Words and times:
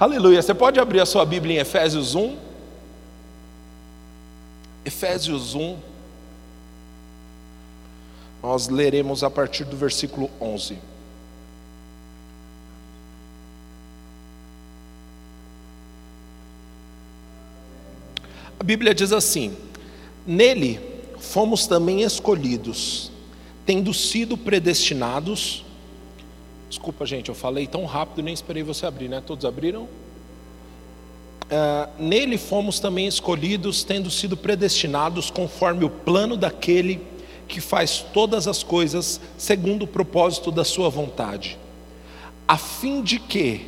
Aleluia. 0.00 0.40
Você 0.40 0.54
pode 0.54 0.80
abrir 0.80 0.98
a 1.00 1.04
sua 1.04 1.26
Bíblia 1.26 1.56
em 1.56 1.58
Efésios 1.58 2.14
1? 2.14 2.34
Efésios 4.82 5.54
1. 5.54 5.76
Nós 8.42 8.68
leremos 8.68 9.22
a 9.22 9.28
partir 9.28 9.64
do 9.64 9.76
versículo 9.76 10.30
11. 10.40 10.78
A 18.58 18.64
Bíblia 18.64 18.94
diz 18.94 19.12
assim: 19.12 19.54
Nele 20.26 20.80
fomos 21.18 21.66
também 21.66 22.00
escolhidos, 22.00 23.12
tendo 23.66 23.92
sido 23.92 24.38
predestinados. 24.38 25.62
Desculpa, 26.70 27.04
gente, 27.04 27.28
eu 27.28 27.34
falei 27.34 27.66
tão 27.66 27.84
rápido, 27.84 28.22
nem 28.22 28.32
esperei 28.32 28.62
você 28.62 28.86
abrir, 28.86 29.08
né? 29.08 29.20
Todos 29.20 29.44
abriram? 29.44 29.82
Uh, 29.82 29.88
nele 31.98 32.38
fomos 32.38 32.78
também 32.78 33.08
escolhidos, 33.08 33.82
tendo 33.82 34.08
sido 34.08 34.36
predestinados 34.36 35.32
conforme 35.32 35.84
o 35.84 35.90
plano 35.90 36.36
daquele 36.36 37.04
que 37.48 37.60
faz 37.60 38.06
todas 38.12 38.46
as 38.46 38.62
coisas 38.62 39.20
segundo 39.36 39.82
o 39.82 39.86
propósito 39.86 40.52
da 40.52 40.62
sua 40.62 40.88
vontade, 40.88 41.58
a 42.46 42.56
fim 42.56 43.02
de 43.02 43.18
que, 43.18 43.66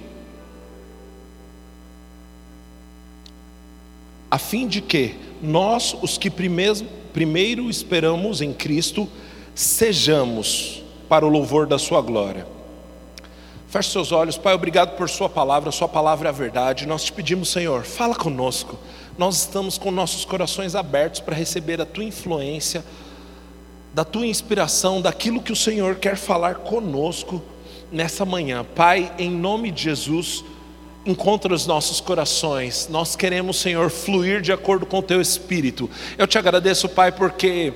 a 4.30 4.38
fim 4.38 4.68
de 4.68 4.80
que 4.80 5.16
nós, 5.42 5.96
os 6.00 6.16
que 6.16 6.30
primeiro, 6.30 6.86
primeiro 7.12 7.68
esperamos 7.68 8.40
em 8.40 8.52
Cristo, 8.52 9.08
sejamos 9.56 10.84
para 11.08 11.26
o 11.26 11.28
louvor 11.28 11.66
da 11.66 11.80
sua 11.80 12.00
glória. 12.00 12.51
Feche 13.72 13.88
seus 13.88 14.12
olhos, 14.12 14.36
Pai, 14.36 14.52
obrigado 14.52 14.98
por 14.98 15.08
Sua 15.08 15.30
palavra, 15.30 15.72
Sua 15.72 15.88
palavra 15.88 16.28
é 16.28 16.30
a 16.30 16.32
verdade. 16.32 16.84
Nós 16.84 17.04
te 17.04 17.10
pedimos, 17.10 17.48
Senhor, 17.48 17.84
fala 17.84 18.14
conosco. 18.14 18.78
Nós 19.16 19.38
estamos 19.38 19.78
com 19.78 19.90
nossos 19.90 20.26
corações 20.26 20.74
abertos 20.74 21.20
para 21.20 21.34
receber 21.34 21.80
a 21.80 21.86
Tua 21.86 22.04
influência, 22.04 22.84
da 23.94 24.04
Tua 24.04 24.26
inspiração, 24.26 25.00
daquilo 25.00 25.40
que 25.40 25.52
o 25.52 25.56
Senhor 25.56 25.94
quer 25.94 26.18
falar 26.18 26.56
conosco 26.56 27.42
nessa 27.90 28.26
manhã. 28.26 28.62
Pai, 28.62 29.10
em 29.18 29.30
nome 29.30 29.70
de 29.70 29.84
Jesus, 29.84 30.44
encontra 31.06 31.54
os 31.54 31.66
nossos 31.66 31.98
corações. 31.98 32.88
Nós 32.90 33.16
queremos, 33.16 33.56
Senhor, 33.56 33.88
fluir 33.88 34.42
de 34.42 34.52
acordo 34.52 34.84
com 34.84 34.98
o 34.98 35.02
Teu 35.02 35.18
Espírito. 35.18 35.88
Eu 36.18 36.26
te 36.26 36.36
agradeço, 36.36 36.90
Pai, 36.90 37.10
porque 37.10 37.72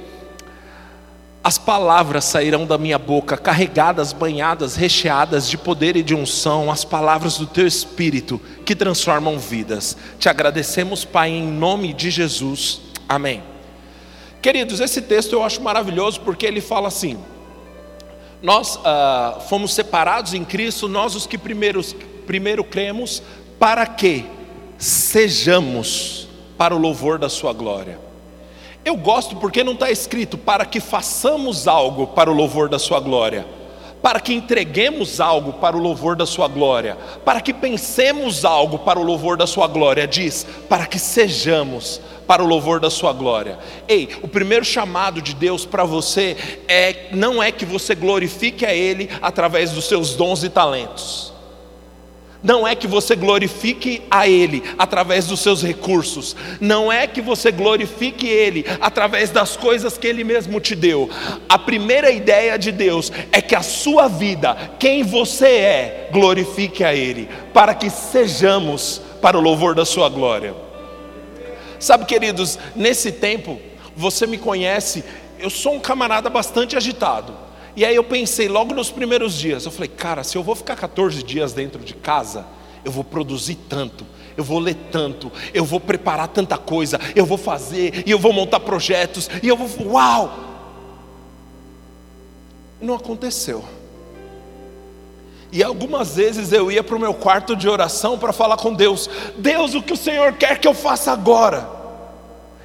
as 1.46 1.58
palavras 1.58 2.24
sairão 2.24 2.66
da 2.66 2.76
minha 2.76 2.98
boca, 2.98 3.36
carregadas, 3.36 4.12
banhadas, 4.12 4.74
recheadas 4.74 5.48
de 5.48 5.56
poder 5.56 5.94
e 5.94 6.02
de 6.02 6.12
unção, 6.12 6.72
as 6.72 6.84
palavras 6.84 7.38
do 7.38 7.46
teu 7.46 7.64
Espírito 7.64 8.40
que 8.64 8.74
transformam 8.74 9.38
vidas. 9.38 9.96
Te 10.18 10.28
agradecemos, 10.28 11.04
Pai, 11.04 11.30
em 11.30 11.46
nome 11.46 11.92
de 11.92 12.10
Jesus. 12.10 12.80
Amém. 13.08 13.44
Queridos, 14.42 14.80
esse 14.80 15.00
texto 15.00 15.34
eu 15.34 15.44
acho 15.44 15.62
maravilhoso 15.62 16.20
porque 16.22 16.44
ele 16.44 16.60
fala 16.60 16.88
assim: 16.88 17.16
nós 18.42 18.76
ah, 18.84 19.38
fomos 19.48 19.72
separados 19.72 20.34
em 20.34 20.44
Cristo, 20.44 20.88
nós 20.88 21.14
os 21.14 21.28
que 21.28 21.38
primeiros, 21.38 21.94
primeiro 22.26 22.64
cremos, 22.64 23.22
para 23.56 23.86
que 23.86 24.26
sejamos 24.78 26.26
para 26.58 26.74
o 26.74 26.78
louvor 26.78 27.20
da 27.20 27.28
Sua 27.28 27.52
glória. 27.52 28.05
Eu 28.86 28.96
gosto 28.96 29.34
porque 29.34 29.64
não 29.64 29.72
está 29.72 29.90
escrito 29.90 30.38
para 30.38 30.64
que 30.64 30.78
façamos 30.78 31.66
algo 31.66 32.06
para 32.06 32.30
o 32.30 32.32
louvor 32.32 32.68
da 32.68 32.78
Sua 32.78 33.00
glória, 33.00 33.44
para 34.00 34.20
que 34.20 34.32
entreguemos 34.32 35.20
algo 35.20 35.54
para 35.54 35.76
o 35.76 35.80
louvor 35.80 36.14
da 36.14 36.24
Sua 36.24 36.46
glória, 36.46 36.96
para 37.24 37.40
que 37.40 37.52
pensemos 37.52 38.44
algo 38.44 38.78
para 38.78 39.00
o 39.00 39.02
louvor 39.02 39.36
da 39.36 39.44
Sua 39.44 39.66
glória, 39.66 40.06
diz, 40.06 40.46
para 40.68 40.86
que 40.86 41.00
sejamos 41.00 42.00
para 42.28 42.44
o 42.44 42.46
louvor 42.46 42.78
da 42.78 42.88
Sua 42.88 43.12
glória. 43.12 43.58
Ei, 43.88 44.08
o 44.22 44.28
primeiro 44.28 44.64
chamado 44.64 45.20
de 45.20 45.34
Deus 45.34 45.66
para 45.66 45.82
você 45.82 46.36
é 46.68 47.08
não 47.10 47.42
é 47.42 47.50
que 47.50 47.66
você 47.66 47.92
glorifique 47.92 48.64
a 48.64 48.72
Ele 48.72 49.10
através 49.20 49.72
dos 49.72 49.86
seus 49.86 50.14
dons 50.14 50.44
e 50.44 50.48
talentos 50.48 51.34
não 52.42 52.66
é 52.66 52.74
que 52.74 52.86
você 52.86 53.16
glorifique 53.16 54.02
a 54.10 54.28
Ele 54.28 54.62
através 54.78 55.26
dos 55.26 55.40
seus 55.40 55.62
recursos, 55.62 56.36
não 56.60 56.92
é 56.92 57.06
que 57.06 57.20
você 57.20 57.50
glorifique 57.50 58.26
Ele 58.28 58.64
através 58.80 59.30
das 59.30 59.56
coisas 59.56 59.98
que 59.98 60.06
Ele 60.06 60.24
mesmo 60.24 60.60
te 60.60 60.74
deu. 60.74 61.10
A 61.48 61.58
primeira 61.58 62.10
ideia 62.10 62.58
de 62.58 62.70
Deus 62.70 63.12
é 63.32 63.40
que 63.40 63.54
a 63.54 63.62
sua 63.62 64.08
vida, 64.08 64.56
quem 64.78 65.02
você 65.02 65.46
é, 65.46 66.08
glorifique 66.12 66.84
a 66.84 66.94
Ele, 66.94 67.28
para 67.52 67.74
que 67.74 67.90
sejamos 67.90 69.00
para 69.20 69.38
o 69.38 69.40
louvor 69.40 69.74
da 69.74 69.84
Sua 69.84 70.08
glória. 70.08 70.54
Sabe, 71.78 72.04
queridos, 72.04 72.58
nesse 72.74 73.12
tempo, 73.12 73.60
você 73.96 74.26
me 74.26 74.38
conhece, 74.38 75.04
eu 75.38 75.50
sou 75.50 75.74
um 75.74 75.80
camarada 75.80 76.30
bastante 76.30 76.76
agitado. 76.76 77.45
E 77.76 77.84
aí 77.84 77.94
eu 77.94 78.02
pensei 78.02 78.48
logo 78.48 78.74
nos 78.74 78.90
primeiros 78.90 79.34
dias, 79.34 79.66
eu 79.66 79.70
falei, 79.70 79.88
cara, 79.88 80.24
se 80.24 80.36
eu 80.36 80.42
vou 80.42 80.56
ficar 80.56 80.74
14 80.76 81.22
dias 81.22 81.52
dentro 81.52 81.84
de 81.84 81.92
casa, 81.92 82.46
eu 82.82 82.90
vou 82.90 83.04
produzir 83.04 83.56
tanto, 83.68 84.06
eu 84.34 84.42
vou 84.42 84.58
ler 84.58 84.76
tanto, 84.90 85.30
eu 85.52 85.62
vou 85.62 85.78
preparar 85.78 86.28
tanta 86.28 86.56
coisa, 86.56 86.98
eu 87.14 87.26
vou 87.26 87.36
fazer, 87.36 88.02
e 88.06 88.10
eu 88.10 88.18
vou 88.18 88.32
montar 88.32 88.60
projetos, 88.60 89.28
e 89.42 89.48
eu 89.48 89.56
vou. 89.58 89.92
Uau! 89.92 90.38
Não 92.80 92.94
aconteceu. 92.94 93.62
E 95.52 95.62
algumas 95.62 96.16
vezes 96.16 96.52
eu 96.52 96.72
ia 96.72 96.82
para 96.82 96.96
o 96.96 97.00
meu 97.00 97.12
quarto 97.14 97.54
de 97.54 97.68
oração 97.68 98.18
para 98.18 98.32
falar 98.32 98.56
com 98.56 98.72
Deus: 98.72 99.08
Deus, 99.36 99.74
o 99.74 99.82
que 99.82 99.92
o 99.92 99.96
Senhor 99.96 100.32
quer 100.34 100.58
que 100.58 100.66
eu 100.66 100.74
faça 100.74 101.12
agora? 101.12 101.68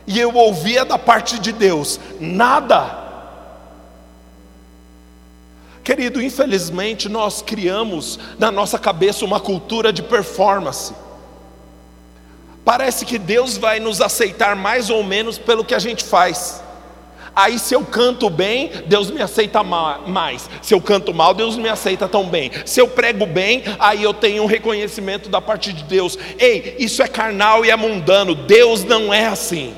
E 0.08 0.20
eu 0.20 0.34
ouvia 0.36 0.86
da 0.86 0.98
parte 0.98 1.38
de 1.38 1.52
Deus: 1.52 2.00
nada. 2.20 3.01
Querido, 5.84 6.22
infelizmente 6.22 7.10
nós 7.10 7.42
criamos 7.42 8.20
na 8.38 8.52
nossa 8.52 8.78
cabeça 8.78 9.26
uma 9.26 9.40
cultura 9.40 9.92
de 9.92 10.04
performance. 10.04 10.94
Parece 12.64 13.06
que 13.06 13.18
Deus 13.18 13.58
vai 13.58 13.80
nos 13.80 14.02
aceitar 14.02 14.56
mais 14.56 14.90
ou 14.90 15.04
menos 15.04 15.38
pelo 15.38 15.66
que 15.66 15.74
a 15.74 15.80
gente 15.80 16.04
faz. 16.04 16.62
Aí, 17.36 17.58
se 17.58 17.74
eu 17.74 17.84
canto 17.84 18.30
bem, 18.30 18.70
Deus 18.88 19.10
me 19.10 19.22
aceita 19.22 19.64
mais. 19.64 20.50
Se 20.62 20.74
eu 20.74 20.82
canto 20.82 21.14
mal, 21.14 21.34
Deus 21.34 21.56
me 21.56 21.70
aceita 21.70 22.08
tão 22.08 22.28
bem. 22.28 22.52
Se 22.66 22.80
eu 22.82 22.90
prego 22.90 23.26
bem, 23.26 23.64
aí 23.80 24.04
eu 24.04 24.14
tenho 24.14 24.44
um 24.44 24.48
reconhecimento 24.48 25.30
da 25.30 25.42
parte 25.42 25.72
de 25.72 25.84
Deus. 25.86 26.18
Ei, 26.38 26.76
isso 26.78 27.02
é 27.02 27.08
carnal 27.08 27.66
e 27.66 27.72
é 27.72 27.76
mundano. 27.76 28.36
Deus 28.36 28.84
não 28.84 29.14
é 29.14 29.28
assim. 29.28 29.74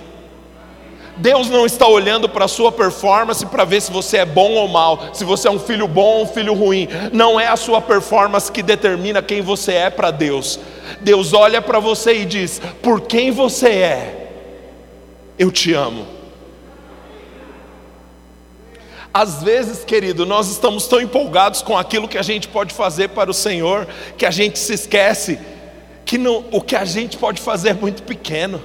Deus 1.18 1.50
não 1.50 1.66
está 1.66 1.88
olhando 1.88 2.28
para 2.28 2.46
a 2.46 2.48
sua 2.48 2.72
performance 2.72 3.46
para 3.46 3.66
ver 3.66 3.82
se 3.82 3.92
você 3.92 4.18
é 4.18 4.26
bom 4.26 4.54
ou 4.54 4.68
mal, 4.68 5.10
se 5.14 5.24
você 5.24 5.48
é 5.48 5.52
um 5.52 5.60
filho 5.60 5.88
bom 5.88 6.18
ou 6.18 6.24
um 6.24 6.28
filho 6.28 6.54
ruim. 6.54 6.88
Não 7.12 7.40
é 7.40 7.48
a 7.48 7.56
sua 7.56 7.82
performance 7.82 8.52
que 8.52 8.64
determina 8.64 9.22
quem 9.22 9.42
você 9.42 9.74
é 9.74 9.90
para 9.90 10.12
Deus. 10.12 10.60
Deus 11.02 11.34
olha 11.34 11.62
para 11.62 11.80
você 11.80 12.22
e 12.22 12.26
diz: 12.26 12.62
Por 12.82 13.02
quem 13.02 13.32
você 13.32 13.70
é, 13.70 14.30
eu 15.38 15.52
te 15.52 15.74
amo. 15.74 16.08
Às 19.14 19.44
vezes, 19.44 19.86
querido, 19.86 20.26
nós 20.26 20.50
estamos 20.50 20.88
tão 20.88 21.00
empolgados 21.00 21.62
com 21.62 21.78
aquilo 21.78 22.08
que 22.08 22.18
a 22.18 22.24
gente 22.24 22.48
pode 22.48 22.74
fazer 22.74 23.10
para 23.10 23.30
o 23.30 23.34
Senhor, 23.34 23.88
que 24.18 24.26
a 24.26 24.32
gente 24.32 24.58
se 24.58 24.74
esquece 24.74 25.38
que 26.06 26.18
não, 26.18 26.46
o 26.52 26.62
que 26.62 26.76
a 26.76 26.86
gente 26.86 27.18
pode 27.18 27.42
fazer 27.42 27.70
é 27.70 27.74
muito 27.74 28.04
pequeno. 28.04 28.62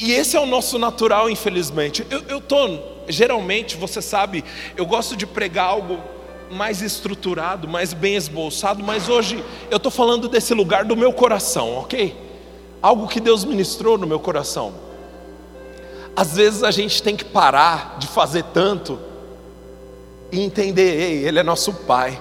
E 0.00 0.12
esse 0.12 0.34
é 0.34 0.40
o 0.40 0.46
nosso 0.46 0.78
natural, 0.78 1.28
infelizmente. 1.28 2.06
Eu 2.10 2.38
estou, 2.38 3.02
geralmente, 3.06 3.76
você 3.76 4.00
sabe, 4.00 4.42
eu 4.74 4.86
gosto 4.86 5.14
de 5.14 5.26
pregar 5.26 5.66
algo 5.66 6.00
mais 6.50 6.80
estruturado, 6.80 7.68
mais 7.68 7.92
bem 7.92 8.16
esboçado, 8.16 8.82
mas 8.82 9.10
hoje 9.10 9.44
eu 9.70 9.76
estou 9.76 9.92
falando 9.92 10.26
desse 10.26 10.54
lugar 10.54 10.86
do 10.86 10.96
meu 10.96 11.12
coração, 11.12 11.76
ok? 11.76 12.16
Algo 12.80 13.06
que 13.06 13.20
Deus 13.20 13.44
ministrou 13.44 13.98
no 13.98 14.06
meu 14.06 14.18
coração. 14.18 14.72
Às 16.16 16.36
vezes 16.36 16.62
a 16.62 16.70
gente 16.70 17.02
tem 17.02 17.14
que 17.14 17.24
parar 17.24 17.96
de 17.98 18.06
fazer 18.06 18.44
tanto 18.54 18.98
e 20.32 20.40
entender, 20.40 20.98
ei, 20.98 21.28
Ele 21.28 21.38
é 21.38 21.42
nosso 21.42 21.72
Pai. 21.72 22.20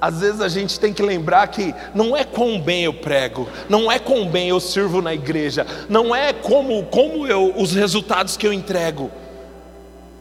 Às 0.00 0.20
vezes 0.20 0.40
a 0.40 0.48
gente 0.48 0.78
tem 0.78 0.92
que 0.92 1.02
lembrar 1.02 1.46
que 1.48 1.74
não 1.94 2.16
é 2.16 2.22
quão 2.22 2.60
bem 2.60 2.84
eu 2.84 2.92
prego, 2.92 3.48
não 3.68 3.90
é 3.90 3.98
quão 3.98 4.26
bem 4.28 4.48
eu 4.48 4.60
sirvo 4.60 5.00
na 5.00 5.14
igreja, 5.14 5.66
não 5.88 6.14
é 6.14 6.32
como, 6.32 6.84
como 6.84 7.26
eu, 7.26 7.54
os 7.56 7.72
resultados 7.72 8.36
que 8.36 8.46
eu 8.46 8.52
entrego. 8.52 9.10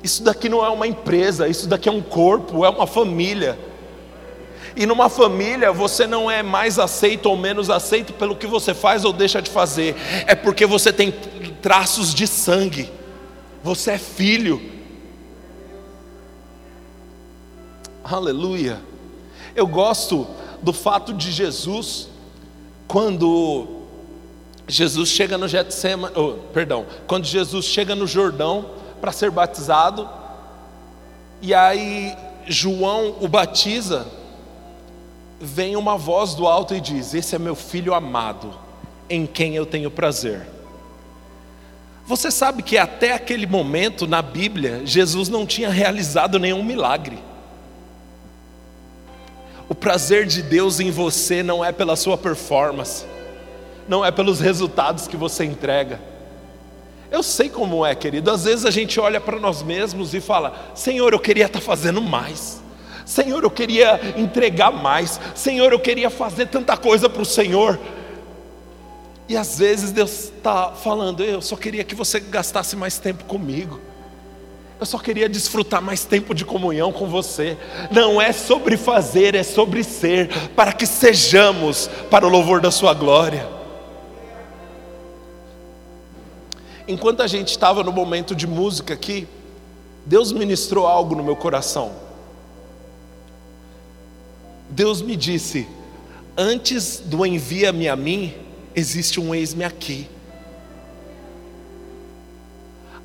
Isso 0.01 0.23
daqui 0.23 0.47
não 0.47 0.63
é 0.63 0.69
uma 0.69 0.87
empresa, 0.87 1.47
isso 1.47 1.67
daqui 1.67 1.89
é 1.89 1.91
um 1.91 2.01
corpo, 2.01 2.63
é 2.63 2.69
uma 2.69 2.87
família. 2.87 3.59
E 4.75 4.85
numa 4.85 5.09
família 5.09 5.71
você 5.71 6.07
não 6.07 6.29
é 6.29 6.41
mais 6.41 6.79
aceito 6.79 7.27
ou 7.27 7.37
menos 7.37 7.69
aceito 7.69 8.13
pelo 8.13 8.35
que 8.35 8.47
você 8.47 8.73
faz 8.73 9.03
ou 9.03 9.11
deixa 9.11 9.41
de 9.41 9.49
fazer, 9.49 9.95
é 10.25 10.35
porque 10.35 10.65
você 10.65 10.93
tem 10.93 11.13
traços 11.61 12.13
de 12.13 12.27
sangue, 12.27 12.89
você 13.63 13.91
é 13.91 13.97
filho, 13.97 14.75
Aleluia. 18.05 18.79
Eu 19.55 19.65
gosto 19.65 20.27
do 20.61 20.73
fato 20.73 21.13
de 21.13 21.31
Jesus, 21.31 22.09
quando 22.87 23.67
Jesus 24.67 25.09
chega 25.09 25.37
no 25.37 25.47
Getsema, 25.47 26.11
oh, 26.15 26.33
perdão, 26.53 26.85
quando 27.07 27.25
Jesus 27.25 27.65
chega 27.65 27.95
no 27.95 28.05
Jordão 28.07 28.65
para 28.99 29.11
ser 29.11 29.31
batizado, 29.31 30.09
e 31.41 31.53
aí 31.53 32.15
João 32.47 33.15
o 33.21 33.27
batiza, 33.27 34.07
vem 35.39 35.75
uma 35.75 35.97
voz 35.97 36.33
do 36.33 36.47
alto 36.47 36.73
e 36.73 36.81
diz: 36.81 37.13
Esse 37.13 37.35
é 37.35 37.39
meu 37.39 37.55
filho 37.55 37.93
amado, 37.93 38.53
em 39.09 39.25
quem 39.25 39.55
eu 39.55 39.65
tenho 39.65 39.91
prazer. 39.91 40.47
Você 42.07 42.29
sabe 42.29 42.61
que 42.61 42.77
até 42.77 43.13
aquele 43.13 43.47
momento 43.47 44.05
na 44.05 44.21
Bíblia, 44.21 44.81
Jesus 44.85 45.27
não 45.27 45.45
tinha 45.45 45.69
realizado 45.69 46.37
nenhum 46.37 46.63
milagre. 46.63 47.17
O 49.67 49.73
prazer 49.73 50.25
de 50.25 50.41
Deus 50.43 50.79
em 50.79 50.91
você 50.91 51.41
não 51.41 51.65
é 51.65 51.71
pela 51.71 51.95
sua 51.95 52.17
performance, 52.17 53.05
não 53.87 54.05
é 54.05 54.11
pelos 54.11 54.39
resultados 54.39 55.07
que 55.07 55.17
você 55.17 55.43
entrega. 55.43 55.99
Eu 57.11 57.23
sei 57.23 57.49
como 57.49 57.85
é, 57.85 57.95
querido. 57.95 58.29
Às 58.29 58.43
vezes 58.43 58.65
a 58.65 58.71
gente 58.71 58.99
olha 58.99 59.19
para 59.21 59.39
nós 59.39 59.63
mesmos 59.63 60.13
e 60.13 60.19
fala: 60.19 60.71
Senhor, 60.75 61.13
eu 61.13 61.19
queria 61.19 61.45
estar 61.45 61.61
fazendo 61.61 62.01
mais. 62.01 62.61
Senhor, 63.05 63.43
eu 63.43 63.51
queria 63.51 63.99
entregar 64.17 64.71
mais. 64.71 65.19
Senhor, 65.33 65.71
eu 65.71 65.79
queria 65.79 66.09
fazer 66.09 66.47
tanta 66.47 66.75
coisa 66.75 67.07
para 67.07 67.21
o 67.21 67.25
Senhor. 67.25 67.79
E 69.27 69.37
às 69.37 69.57
vezes 69.57 69.91
Deus 69.91 70.31
está 70.35 70.71
falando: 70.71 71.23
Eu 71.23 71.41
só 71.41 71.55
queria 71.55 71.83
que 71.83 71.95
você 71.95 72.19
gastasse 72.19 72.75
mais 72.75 72.99
tempo 72.99 73.23
comigo. 73.25 73.79
Eu 74.79 74.85
só 74.85 74.97
queria 74.97 75.29
desfrutar 75.29 75.81
mais 75.81 76.03
tempo 76.03 76.33
de 76.33 76.43
comunhão 76.43 76.91
com 76.91 77.07
você. 77.07 77.57
Não 77.91 78.21
é 78.21 78.33
sobre 78.33 78.75
fazer, 78.75 79.33
é 79.33 79.43
sobre 79.43 79.83
ser, 79.83 80.29
para 80.49 80.73
que 80.73 80.85
sejamos 80.85 81.89
para 82.09 82.25
o 82.25 82.29
louvor 82.29 82.59
da 82.59 82.69
Sua 82.71 82.93
glória. 82.93 83.47
Enquanto 86.87 87.21
a 87.21 87.27
gente 87.27 87.49
estava 87.49 87.83
no 87.83 87.91
momento 87.91 88.35
de 88.35 88.45
música 88.45 88.93
aqui, 88.93 89.27
Deus 90.05 90.31
ministrou 90.31 90.85
algo 90.85 91.15
no 91.15 91.23
meu 91.23 91.35
coração. 91.35 91.93
Deus 94.69 95.01
me 95.01 95.15
disse: 95.15 95.67
Antes 96.37 96.99
do 96.99 97.25
envia-me 97.25 97.87
a 97.87 97.95
mim, 97.95 98.33
existe 98.75 99.19
um 99.19 99.33
eis-me 99.33 99.63
aqui. 99.63 100.07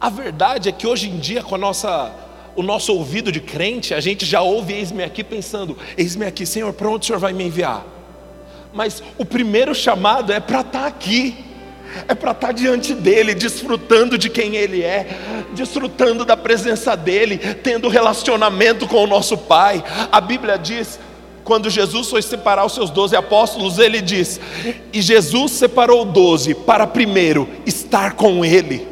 A 0.00 0.08
verdade 0.08 0.68
é 0.68 0.72
que 0.72 0.86
hoje 0.86 1.10
em 1.10 1.18
dia, 1.18 1.42
com 1.42 1.54
a 1.54 1.58
nossa, 1.58 2.10
o 2.56 2.62
nosso 2.62 2.94
ouvido 2.94 3.30
de 3.30 3.38
crente, 3.38 3.92
a 3.92 4.00
gente 4.00 4.24
já 4.24 4.40
ouve 4.40 4.72
eis-me 4.72 5.04
aqui 5.04 5.22
pensando: 5.22 5.76
eis-me 5.94 6.24
aqui, 6.24 6.46
Senhor, 6.46 6.72
para 6.72 6.88
onde 6.88 7.04
o 7.04 7.06
Senhor 7.06 7.18
vai 7.18 7.34
me 7.34 7.44
enviar? 7.44 7.84
Mas 8.72 9.02
o 9.18 9.26
primeiro 9.26 9.74
chamado 9.74 10.32
é 10.32 10.40
para 10.40 10.62
estar 10.62 10.86
aqui, 10.86 11.36
é 12.08 12.14
para 12.14 12.30
estar 12.30 12.52
diante 12.52 12.94
dEle, 12.94 13.34
desfrutando 13.34 14.16
de 14.16 14.30
quem 14.30 14.56
Ele 14.56 14.82
é, 14.82 15.06
desfrutando 15.52 16.24
da 16.24 16.36
presença 16.36 16.96
dEle, 16.96 17.36
tendo 17.36 17.88
relacionamento 17.88 18.86
com 18.86 19.04
o 19.04 19.06
nosso 19.06 19.36
Pai. 19.36 19.84
A 20.10 20.20
Bíblia 20.20 20.56
diz 20.56 20.98
quando 21.44 21.68
Jesus 21.68 22.08
foi 22.08 22.22
separar 22.22 22.64
os 22.64 22.72
seus 22.72 22.88
doze 22.88 23.14
apóstolos, 23.16 23.78
ele 23.78 24.00
diz: 24.00 24.40
E 24.94 25.02
Jesus 25.02 25.52
separou 25.52 26.06
doze 26.06 26.54
para 26.54 26.86
primeiro 26.86 27.46
estar 27.66 28.14
com 28.14 28.42
Ele. 28.42 28.89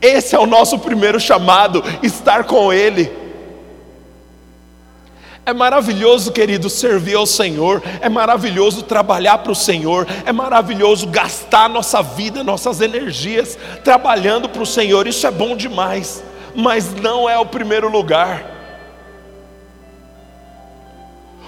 Esse 0.00 0.34
é 0.34 0.38
o 0.38 0.46
nosso 0.46 0.78
primeiro 0.78 1.20
chamado, 1.20 1.82
estar 2.02 2.44
com 2.44 2.72
Ele. 2.72 3.10
É 5.44 5.52
maravilhoso, 5.52 6.32
querido, 6.32 6.70
servir 6.70 7.16
ao 7.16 7.26
Senhor, 7.26 7.82
é 8.00 8.08
maravilhoso 8.08 8.82
trabalhar 8.82 9.38
para 9.38 9.52
o 9.52 9.56
Senhor, 9.56 10.06
é 10.24 10.32
maravilhoso 10.32 11.06
gastar 11.08 11.68
nossa 11.68 12.02
vida, 12.02 12.44
nossas 12.44 12.80
energias 12.80 13.58
trabalhando 13.82 14.48
para 14.48 14.62
o 14.62 14.66
Senhor, 14.66 15.06
isso 15.06 15.26
é 15.26 15.30
bom 15.30 15.56
demais, 15.56 16.22
mas 16.54 16.94
não 16.94 17.28
é 17.28 17.38
o 17.38 17.46
primeiro 17.46 17.90
lugar. 17.90 18.58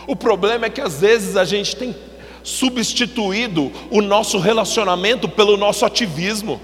O 0.07 0.17
problema 0.17 0.67
é 0.67 0.71
que 0.71 0.81
às 0.81 1.01
vezes 1.01 1.37
a 1.37 1.45
gente 1.45 1.77
tem 1.77 1.95
substituído 2.43 3.71
o 3.91 4.03
nosso 4.03 4.39
relacionamento 4.39 5.29
pelo 5.29 5.57
nosso 5.57 5.85
ativismo. 5.87 6.61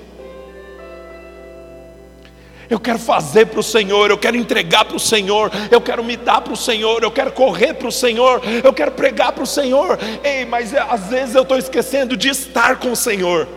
Eu 2.69 2.79
quero 2.79 2.99
fazer 2.99 3.47
para 3.47 3.61
o 3.61 3.63
Senhor, 3.63 4.11
eu 4.11 4.19
quero 4.19 4.37
entregar 4.37 4.85
para 4.85 4.97
o 4.97 5.01
Senhor, 5.01 5.51
eu 5.71 5.81
quero 5.81 6.05
me 6.05 6.17
dar 6.17 6.41
para 6.41 6.53
o 6.53 6.57
Senhor, 6.57 7.03
eu 7.03 7.11
quero 7.11 7.33
correr 7.33 7.75
para 7.75 7.89
o 7.89 7.93
Senhor, 7.93 8.43
eu 8.63 8.73
quero 8.73 8.93
pregar 8.93 9.33
para 9.33 9.43
o 9.43 9.47
Senhor. 9.47 9.99
Ei, 10.23 10.45
mas 10.45 10.75
é, 10.75 10.81
às 10.81 11.07
vezes 11.07 11.35
eu 11.35 11.43
estou 11.43 11.57
esquecendo 11.57 12.17
de 12.17 12.29
estar 12.29 12.79
com 12.79 12.93
o 12.93 12.97
Senhor. 12.97 13.49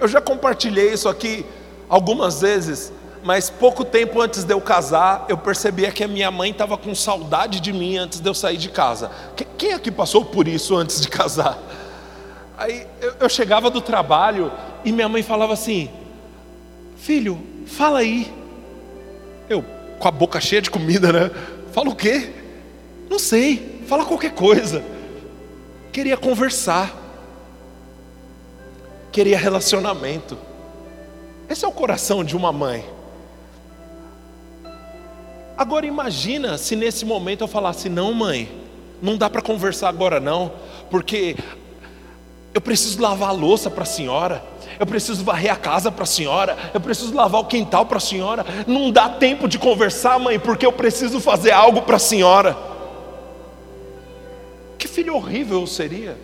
Eu 0.00 0.08
já 0.08 0.20
compartilhei 0.20 0.92
isso 0.92 1.08
aqui 1.08 1.44
algumas 1.88 2.40
vezes 2.40 2.92
mas 3.22 3.50
pouco 3.50 3.84
tempo 3.84 4.20
antes 4.20 4.44
de 4.44 4.52
eu 4.52 4.60
casar, 4.60 5.26
eu 5.28 5.36
percebia 5.36 5.90
que 5.90 6.04
a 6.04 6.08
minha 6.08 6.30
mãe 6.30 6.50
estava 6.50 6.76
com 6.76 6.94
saudade 6.94 7.60
de 7.60 7.72
mim 7.72 7.96
antes 7.96 8.20
de 8.20 8.28
eu 8.28 8.34
sair 8.34 8.56
de 8.56 8.68
casa. 8.68 9.10
Quem 9.56 9.72
aqui 9.72 9.90
passou 9.90 10.24
por 10.24 10.46
isso 10.46 10.76
antes 10.76 11.00
de 11.00 11.08
casar? 11.08 11.58
Aí 12.58 12.84
eu, 13.00 13.14
eu 13.20 13.28
chegava 13.28 13.70
do 13.70 13.80
trabalho 13.80 14.52
e 14.84 14.90
minha 14.90 15.08
mãe 15.08 15.22
falava 15.22 15.52
assim: 15.52 15.88
Filho, 16.96 17.40
fala 17.66 18.00
aí. 18.00 18.30
Eu, 19.48 19.64
com 20.00 20.08
a 20.08 20.10
boca 20.10 20.40
cheia 20.40 20.60
de 20.60 20.68
comida, 20.68 21.12
né? 21.12 21.30
Fala 21.72 21.90
o 21.90 21.94
quê? 21.94 22.32
Não 23.08 23.18
sei, 23.18 23.80
fala 23.86 24.04
qualquer 24.04 24.32
coisa. 24.32 24.84
Queria 25.92 26.16
conversar, 26.16 26.92
queria 29.12 29.38
relacionamento. 29.38 30.36
Esse 31.48 31.64
é 31.64 31.68
o 31.68 31.72
coração 31.72 32.24
de 32.24 32.36
uma 32.36 32.52
mãe. 32.52 32.84
Agora 35.56 35.86
imagina 35.86 36.58
se 36.58 36.74
nesse 36.74 37.04
momento 37.04 37.42
eu 37.44 37.48
falasse: 37.48 37.88
"Não, 37.88 38.12
mãe, 38.12 38.50
não 39.00 39.16
dá 39.16 39.30
para 39.30 39.40
conversar 39.40 39.88
agora 39.88 40.18
não, 40.18 40.52
porque 40.90 41.36
eu 42.58 42.60
preciso 42.60 43.00
lavar 43.00 43.28
a 43.28 43.32
louça 43.32 43.70
para 43.70 43.84
a 43.84 43.86
senhora, 43.86 44.42
eu 44.80 44.84
preciso 44.84 45.22
varrer 45.22 45.52
a 45.52 45.54
casa 45.54 45.92
para 45.92 46.02
a 46.02 46.06
senhora, 46.06 46.58
eu 46.74 46.80
preciso 46.80 47.14
lavar 47.14 47.40
o 47.40 47.44
quintal 47.44 47.86
para 47.86 47.98
a 47.98 48.00
senhora. 48.00 48.44
Não 48.66 48.90
dá 48.90 49.08
tempo 49.08 49.46
de 49.46 49.60
conversar, 49.60 50.18
mãe, 50.18 50.40
porque 50.40 50.66
eu 50.66 50.72
preciso 50.72 51.20
fazer 51.20 51.52
algo 51.52 51.82
para 51.82 51.94
a 51.94 52.00
senhora. 52.00 52.58
Que 54.76 54.88
filho 54.88 55.14
horrível 55.14 55.60
eu 55.60 55.68
seria. 55.68 56.18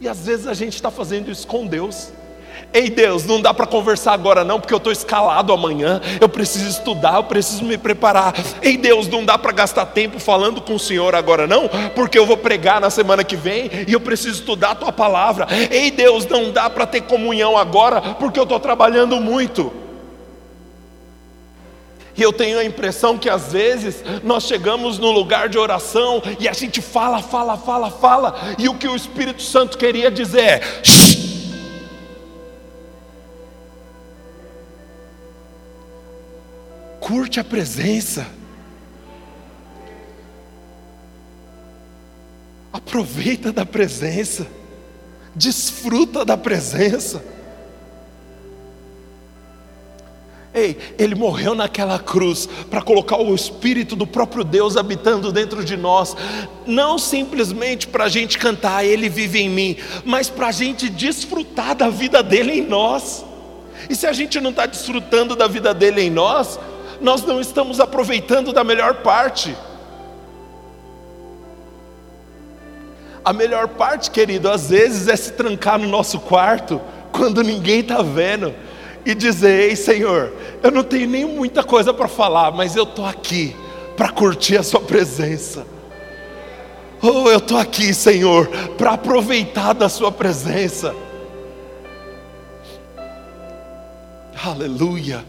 E 0.00 0.06
às 0.06 0.24
vezes 0.24 0.46
a 0.46 0.54
gente 0.54 0.76
está 0.76 0.92
fazendo 0.92 1.28
isso 1.28 1.44
com 1.44 1.66
Deus. 1.66 2.12
Ei 2.74 2.90
Deus, 2.90 3.24
não 3.24 3.40
dá 3.40 3.54
para 3.54 3.68
conversar 3.68 4.14
agora 4.14 4.42
não, 4.42 4.58
porque 4.58 4.74
eu 4.74 4.78
estou 4.78 4.92
escalado 4.92 5.52
amanhã, 5.52 6.00
eu 6.20 6.28
preciso 6.28 6.68
estudar, 6.68 7.14
eu 7.14 7.22
preciso 7.22 7.64
me 7.64 7.78
preparar. 7.78 8.34
Ei 8.60 8.76
Deus, 8.76 9.06
não 9.06 9.24
dá 9.24 9.38
para 9.38 9.52
gastar 9.52 9.86
tempo 9.86 10.18
falando 10.18 10.60
com 10.60 10.74
o 10.74 10.78
Senhor 10.78 11.14
agora 11.14 11.46
não, 11.46 11.68
porque 11.94 12.18
eu 12.18 12.26
vou 12.26 12.36
pregar 12.36 12.80
na 12.80 12.90
semana 12.90 13.22
que 13.22 13.36
vem 13.36 13.70
e 13.86 13.92
eu 13.92 14.00
preciso 14.00 14.40
estudar 14.40 14.72
a 14.72 14.74
tua 14.74 14.92
palavra. 14.92 15.46
Ei 15.70 15.92
Deus, 15.92 16.26
não 16.26 16.50
dá 16.50 16.68
para 16.68 16.84
ter 16.84 17.02
comunhão 17.02 17.56
agora, 17.56 18.00
porque 18.00 18.40
eu 18.40 18.42
estou 18.42 18.58
trabalhando 18.58 19.20
muito. 19.20 19.84
E 22.16 22.22
eu 22.22 22.32
tenho 22.32 22.58
a 22.58 22.64
impressão 22.64 23.18
que 23.18 23.28
às 23.28 23.52
vezes 23.52 24.02
nós 24.22 24.44
chegamos 24.44 24.98
no 24.98 25.10
lugar 25.10 25.48
de 25.48 25.58
oração 25.58 26.22
e 26.38 26.48
a 26.48 26.52
gente 26.52 26.80
fala, 26.80 27.20
fala, 27.20 27.56
fala, 27.56 27.90
fala, 27.90 28.34
e 28.56 28.68
o 28.68 28.74
que 28.74 28.86
o 28.86 28.94
Espírito 28.94 29.42
Santo 29.42 29.76
queria 29.76 30.10
dizer 30.10 30.40
é: 30.40 30.60
Curte 37.14 37.38
a 37.38 37.44
presença. 37.44 38.26
Aproveita 42.72 43.52
da 43.52 43.64
presença. 43.64 44.48
Desfruta 45.32 46.24
da 46.24 46.36
presença. 46.36 47.24
Ei, 50.52 50.76
ele 50.98 51.14
morreu 51.14 51.54
naquela 51.54 52.00
cruz 52.00 52.48
para 52.68 52.82
colocar 52.82 53.18
o 53.18 53.32
Espírito 53.32 53.94
do 53.94 54.08
próprio 54.08 54.42
Deus 54.42 54.76
habitando 54.76 55.30
dentro 55.30 55.64
de 55.64 55.76
nós, 55.76 56.16
não 56.66 56.98
simplesmente 56.98 57.86
para 57.86 58.06
a 58.06 58.08
gente 58.08 58.36
cantar, 58.36 58.84
Ele 58.84 59.08
vive 59.08 59.38
em 59.38 59.48
mim, 59.48 59.76
mas 60.04 60.28
para 60.28 60.48
a 60.48 60.52
gente 60.52 60.88
desfrutar 60.88 61.76
da 61.76 61.88
vida 61.88 62.24
dele 62.24 62.54
em 62.54 62.66
nós. 62.66 63.24
E 63.88 63.94
se 63.94 64.04
a 64.04 64.12
gente 64.12 64.40
não 64.40 64.50
está 64.50 64.66
desfrutando 64.66 65.36
da 65.36 65.46
vida 65.46 65.72
dele 65.72 66.00
em 66.02 66.10
nós, 66.10 66.58
nós 67.00 67.24
não 67.24 67.40
estamos 67.40 67.80
aproveitando 67.80 68.52
da 68.52 68.64
melhor 68.64 68.96
parte. 68.96 69.56
A 73.24 73.32
melhor 73.32 73.68
parte, 73.68 74.10
querido, 74.10 74.50
às 74.50 74.68
vezes 74.68 75.08
é 75.08 75.16
se 75.16 75.32
trancar 75.32 75.78
no 75.78 75.88
nosso 75.88 76.20
quarto 76.20 76.80
quando 77.10 77.42
ninguém 77.42 77.80
está 77.80 78.02
vendo 78.02 78.54
e 79.04 79.14
dizer: 79.14 79.70
Ei, 79.70 79.76
Senhor, 79.76 80.32
eu 80.62 80.70
não 80.70 80.82
tenho 80.82 81.08
nem 81.08 81.24
muita 81.24 81.62
coisa 81.62 81.94
para 81.94 82.08
falar, 82.08 82.50
mas 82.52 82.76
eu 82.76 82.84
estou 82.84 83.06
aqui 83.06 83.56
para 83.96 84.10
curtir 84.10 84.58
a 84.58 84.62
Sua 84.62 84.80
presença. 84.80 85.66
Oh, 87.00 87.28
eu 87.28 87.38
estou 87.38 87.58
aqui, 87.58 87.92
Senhor, 87.92 88.48
para 88.76 88.92
aproveitar 88.92 89.72
da 89.72 89.88
Sua 89.88 90.10
presença. 90.10 90.94
Aleluia. 94.44 95.24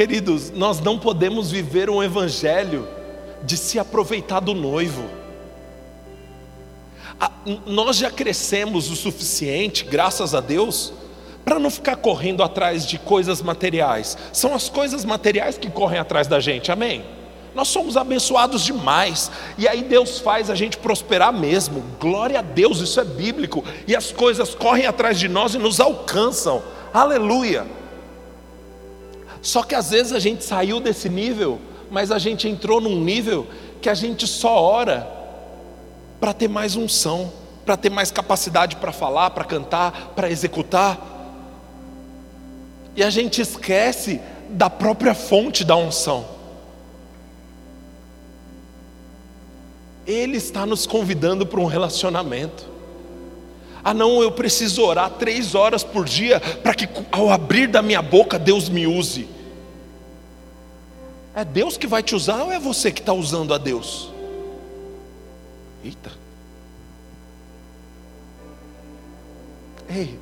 Queridos, 0.00 0.50
nós 0.50 0.80
não 0.80 0.98
podemos 0.98 1.50
viver 1.50 1.90
um 1.90 2.02
evangelho 2.02 2.88
de 3.44 3.54
se 3.54 3.78
aproveitar 3.78 4.40
do 4.40 4.54
noivo. 4.54 5.04
nós 7.66 7.98
já 7.98 8.10
crescemos 8.10 8.90
o 8.90 8.96
suficiente, 8.96 9.84
graças 9.84 10.34
a 10.34 10.40
Deus, 10.40 10.94
para 11.44 11.58
não 11.58 11.68
ficar 11.68 11.96
correndo 11.96 12.42
atrás 12.42 12.86
de 12.86 12.98
coisas 12.98 13.42
materiais. 13.42 14.16
São 14.32 14.54
as 14.54 14.70
coisas 14.70 15.04
materiais 15.04 15.58
que 15.58 15.68
correm 15.68 15.98
atrás 15.98 16.26
da 16.26 16.40
gente, 16.40 16.72
amém? 16.72 17.04
Nós 17.54 17.68
somos 17.68 17.94
abençoados 17.94 18.64
demais, 18.64 19.30
e 19.58 19.68
aí 19.68 19.82
Deus 19.82 20.18
faz 20.18 20.48
a 20.48 20.54
gente 20.54 20.78
prosperar 20.78 21.30
mesmo. 21.30 21.84
Glória 22.00 22.38
a 22.38 22.42
Deus, 22.42 22.80
isso 22.80 22.98
é 23.00 23.04
bíblico. 23.04 23.62
E 23.86 23.94
as 23.94 24.10
coisas 24.10 24.54
correm 24.54 24.86
atrás 24.86 25.18
de 25.18 25.28
nós 25.28 25.54
e 25.54 25.58
nos 25.58 25.78
alcançam. 25.78 26.62
Aleluia. 26.90 27.79
Só 29.42 29.62
que 29.62 29.74
às 29.74 29.90
vezes 29.90 30.12
a 30.12 30.18
gente 30.18 30.44
saiu 30.44 30.80
desse 30.80 31.08
nível, 31.08 31.58
mas 31.90 32.10
a 32.10 32.18
gente 32.18 32.48
entrou 32.48 32.80
num 32.80 33.00
nível 33.00 33.46
que 33.80 33.88
a 33.88 33.94
gente 33.94 34.26
só 34.26 34.62
ora 34.62 35.10
para 36.20 36.32
ter 36.32 36.48
mais 36.48 36.76
unção, 36.76 37.32
para 37.64 37.76
ter 37.76 37.90
mais 37.90 38.10
capacidade 38.10 38.76
para 38.76 38.92
falar, 38.92 39.30
para 39.30 39.44
cantar, 39.44 40.12
para 40.14 40.30
executar. 40.30 40.98
E 42.94 43.02
a 43.02 43.08
gente 43.08 43.40
esquece 43.40 44.20
da 44.50 44.68
própria 44.68 45.14
fonte 45.14 45.64
da 45.64 45.76
unção. 45.76 46.26
Ele 50.06 50.36
está 50.36 50.66
nos 50.66 50.86
convidando 50.86 51.46
para 51.46 51.60
um 51.60 51.66
relacionamento. 51.66 52.68
Ah, 53.82 53.94
não, 53.94 54.22
eu 54.22 54.30
preciso 54.30 54.82
orar 54.82 55.10
três 55.10 55.54
horas 55.54 55.82
por 55.82 56.04
dia 56.04 56.38
para 56.40 56.74
que 56.74 56.88
ao 57.10 57.30
abrir 57.30 57.66
da 57.66 57.80
minha 57.80 58.02
boca 58.02 58.38
Deus 58.38 58.68
me 58.68 58.86
use. 58.86 59.28
É 61.34 61.44
Deus 61.44 61.76
que 61.76 61.86
vai 61.86 62.02
te 62.02 62.14
usar 62.14 62.42
ou 62.42 62.52
é 62.52 62.58
você 62.58 62.90
que 62.90 63.00
está 63.00 63.12
usando 63.12 63.54
a 63.54 63.58
Deus? 63.58 64.10
Eita. 65.84 66.10
Ei, 69.88 70.18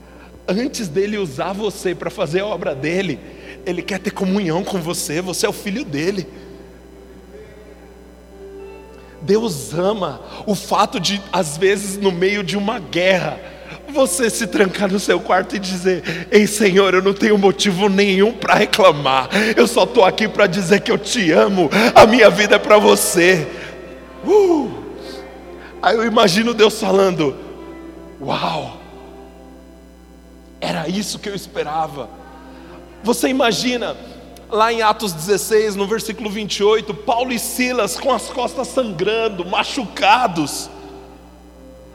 antes 0.47 0.89
dele 0.89 1.19
usar 1.19 1.53
você 1.53 1.95
para 1.95 2.11
fazer 2.11 2.41
a 2.41 2.47
obra 2.47 2.75
dele, 2.75 3.19
ele 3.67 3.83
quer 3.83 3.99
ter 3.99 4.11
comunhão 4.11 4.63
com 4.63 4.81
você, 4.81 5.21
você 5.21 5.45
é 5.45 5.49
o 5.49 5.53
filho 5.53 5.85
dele. 5.85 6.27
Deus 9.21 9.75
ama 9.75 10.21
o 10.47 10.55
fato 10.55 11.01
de, 11.01 11.21
às 11.33 11.57
vezes, 11.57 11.97
no 11.97 12.13
meio 12.13 12.43
de 12.43 12.57
uma 12.57 12.79
guerra, 12.79 13.39
você 13.89 14.29
se 14.29 14.47
trancar 14.47 14.91
no 14.91 15.01
seu 15.01 15.19
quarto 15.19 15.57
e 15.57 15.59
dizer: 15.59 16.29
Ei 16.31 16.47
Senhor, 16.47 16.95
eu 16.95 17.03
não 17.03 17.15
tenho 17.15 17.37
motivo 17.39 17.89
nenhum 17.89 18.33
para 18.33 18.55
reclamar, 18.55 19.29
eu 19.57 19.67
só 19.67 19.85
estou 19.85 20.05
aqui 20.05 20.29
para 20.29 20.47
dizer 20.47 20.81
que 20.81 20.93
eu 20.93 20.99
te 20.99 21.31
amo, 21.33 21.71
a 21.95 22.07
minha 22.07 22.31
vida 22.31 22.57
é 22.57 22.59
para 22.59 22.79
você. 22.79 23.47
Uh! 24.25 24.71
Aí 25.81 25.97
eu 25.97 26.05
imagino 26.05 26.55
Deus 26.55 26.79
falando: 26.81 27.35
Uau, 28.21 28.79
era 30.61 30.89
isso 30.89 31.19
que 31.19 31.29
eu 31.29 31.35
esperava. 31.35 32.09
Você 33.03 33.29
imagina 33.29 33.97
lá 34.51 34.73
em 34.73 34.83
Atos 34.83 35.13
16, 35.13 35.77
no 35.77 35.87
versículo 35.87 36.31
28, 36.31 36.95
Paulo 36.95 37.33
e 37.33 37.39
Silas 37.39 37.99
com 37.99 38.13
as 38.13 38.29
costas 38.29 38.69
sangrando, 38.69 39.45
machucados, 39.45 40.71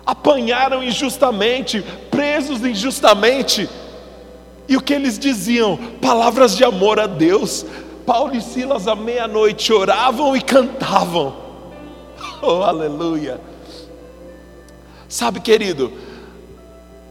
apanharam 0.06 0.84
injustamente, 0.84 1.84
presos 2.12 2.64
injustamente, 2.64 3.70
e 4.68 4.78
o 4.78 4.82
que 4.82 4.94
eles 4.94 5.20
diziam? 5.20 5.78
Palavras 6.02 6.56
de 6.56 6.64
amor 6.64 7.00
a 7.00 7.08
Deus. 7.08 7.66
Paulo 8.06 8.36
e 8.36 8.42
Silas 8.42 8.88
à 8.88 8.96
meia-noite 8.96 9.74
oravam 9.74 10.36
e 10.36 10.42
cantavam. 10.42 11.42
Oh, 12.46 12.62
aleluia. 12.62 13.40
Sabe, 15.08 15.40
querido, 15.40 15.94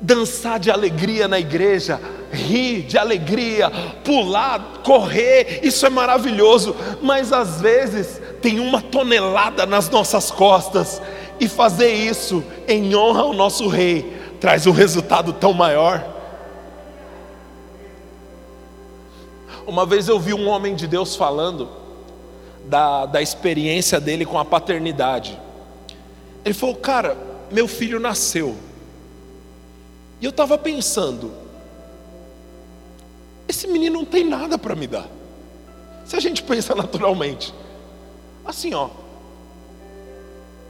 dançar 0.03 0.59
de 0.59 0.71
alegria 0.71 1.29
na 1.29 1.39
igreja, 1.39 2.01
rir 2.33 2.83
de 2.83 2.99
alegria, 2.99 3.71
pular, 4.05 4.81
correr, 4.85 5.61
isso 5.63 5.87
é 5.87 5.91
maravilhoso, 5.91 6.75
mas 7.01 7.33
às 7.33 7.61
vezes 7.61 8.21
tem 8.43 8.59
uma 8.59 8.83
tonelada 8.83 9.65
nas 9.65 9.89
nossas 9.89 10.31
costas, 10.31 11.01
e 11.43 11.49
fazer 11.49 11.93
isso 11.93 12.45
em 12.69 12.95
honra 12.95 13.23
ao 13.23 13.33
nosso 13.33 13.67
Rei 13.67 14.17
traz 14.41 14.65
um 14.67 14.71
resultado 14.71 15.33
tão 15.33 15.53
maior. 15.53 16.05
Uma 19.67 19.85
vez 19.85 20.07
eu 20.07 20.21
vi 20.21 20.33
um 20.33 20.49
homem 20.49 20.77
de 20.77 20.87
Deus 20.87 21.17
falando 21.17 21.69
da, 22.65 23.07
da 23.07 23.21
experiência 23.21 24.01
dele 24.01 24.25
com 24.25 24.39
a 24.39 24.45
paternidade. 24.45 25.37
Ele 26.45 26.55
falou, 26.55 26.77
cara, 26.77 27.17
meu 27.51 27.67
filho 27.67 27.99
nasceu. 27.99 28.57
E 30.23 30.25
eu 30.25 30.31
estava 30.31 30.57
pensando, 30.57 31.33
esse 33.49 33.67
menino 33.67 33.99
não 33.99 34.05
tem 34.05 34.25
nada 34.25 34.57
para 34.57 34.77
me 34.77 34.87
dar. 34.87 35.09
Se 36.05 36.15
a 36.15 36.21
gente 36.21 36.45
pensa 36.45 36.77
naturalmente, 36.77 37.53
assim 38.45 38.73
ó, 38.73 38.89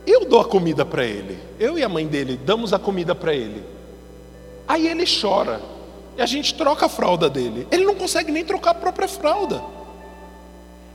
eu 0.07 0.25
dou 0.25 0.41
a 0.41 0.45
comida 0.47 0.87
para 0.87 1.05
ele, 1.05 1.39
eu 1.61 1.79
e 1.79 1.85
a 1.85 1.89
mãe 1.89 2.07
dele 2.07 2.41
damos 2.43 2.73
a 2.73 2.79
comida 2.79 3.15
para 3.15 3.35
ele. 3.35 3.63
Aí 4.67 4.89
ele 4.89 5.05
chora, 5.05 5.61
e 6.17 6.23
a 6.23 6.27
gente 6.27 6.55
troca 6.55 6.87
a 6.87 6.89
fralda 6.89 7.29
dele. 7.29 7.69
Ele 7.71 7.85
não 7.85 7.95
consegue 7.95 8.33
nem 8.33 8.47
trocar 8.47 8.71
a 8.71 8.75
própria 8.75 9.07
fralda. 9.07 9.63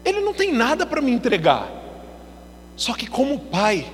Ele 0.04 0.20
não 0.22 0.34
tem 0.34 0.52
nada 0.52 0.84
para 0.84 1.00
me 1.00 1.12
entregar. 1.12 1.70
Só 2.76 2.94
que, 2.94 3.06
como 3.06 3.40
pai, 3.40 3.92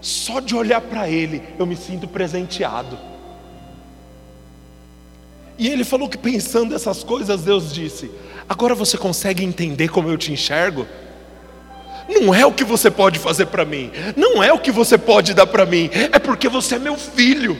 só 0.00 0.38
de 0.38 0.54
olhar 0.54 0.80
para 0.80 1.08
ele, 1.08 1.42
eu 1.58 1.66
me 1.66 1.76
sinto 1.76 2.06
presenteado. 2.06 3.13
E 5.58 5.68
ele 5.68 5.84
falou 5.84 6.08
que 6.08 6.18
pensando 6.18 6.74
essas 6.74 7.04
coisas, 7.04 7.42
Deus 7.42 7.72
disse: 7.72 8.10
Agora 8.48 8.74
você 8.74 8.96
consegue 8.96 9.44
entender 9.44 9.88
como 9.88 10.08
eu 10.08 10.18
te 10.18 10.32
enxergo? 10.32 10.86
Não 12.08 12.34
é 12.34 12.44
o 12.44 12.52
que 12.52 12.64
você 12.64 12.90
pode 12.90 13.18
fazer 13.18 13.46
para 13.46 13.64
mim, 13.64 13.90
não 14.16 14.42
é 14.42 14.52
o 14.52 14.58
que 14.58 14.70
você 14.70 14.98
pode 14.98 15.32
dar 15.32 15.46
para 15.46 15.64
mim, 15.64 15.88
é 16.12 16.18
porque 16.18 16.48
você 16.48 16.74
é 16.74 16.78
meu 16.78 16.96
filho. 16.96 17.56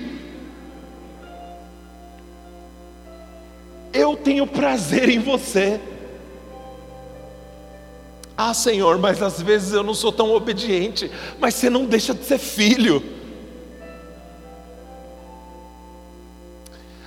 Eu 3.93 4.17
tenho 4.17 4.47
prazer 4.47 5.09
em 5.09 5.21
você. 5.21 5.81
Ah, 8.37 8.53
Senhor, 8.53 8.99
mas 8.99 9.23
às 9.23 9.41
vezes 9.41 9.73
eu 9.73 9.85
não 9.85 9.95
sou 9.95 10.11
tão 10.11 10.33
obediente, 10.33 11.11
mas 11.39 11.55
você 11.55 11.71
não 11.71 11.87
deixa 11.87 12.13
de 12.13 12.25
ser 12.25 12.39
filho. 12.39 13.14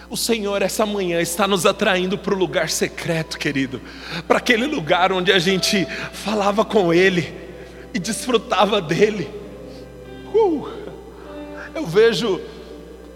O 0.10 0.16
Senhor, 0.16 0.62
essa 0.62 0.86
manhã, 0.86 1.20
está 1.22 1.48
nos 1.48 1.66
atraindo 1.66 2.18
para 2.18 2.34
o 2.34 2.38
lugar 2.38 2.70
secreto, 2.70 3.38
querido, 3.38 3.82
para 4.26 4.38
aquele 4.38 4.66
lugar 4.66 5.12
onde 5.12 5.34
a 5.34 5.40
gente 5.40 5.86
falava 6.14 6.64
com 6.64 6.94
Ele 6.94 7.34
e 7.94 8.00
desfrutava 8.00 8.82
dEle. 8.82 9.30
Uh, 10.34 10.70
eu 11.76 11.86
vejo 11.86 12.40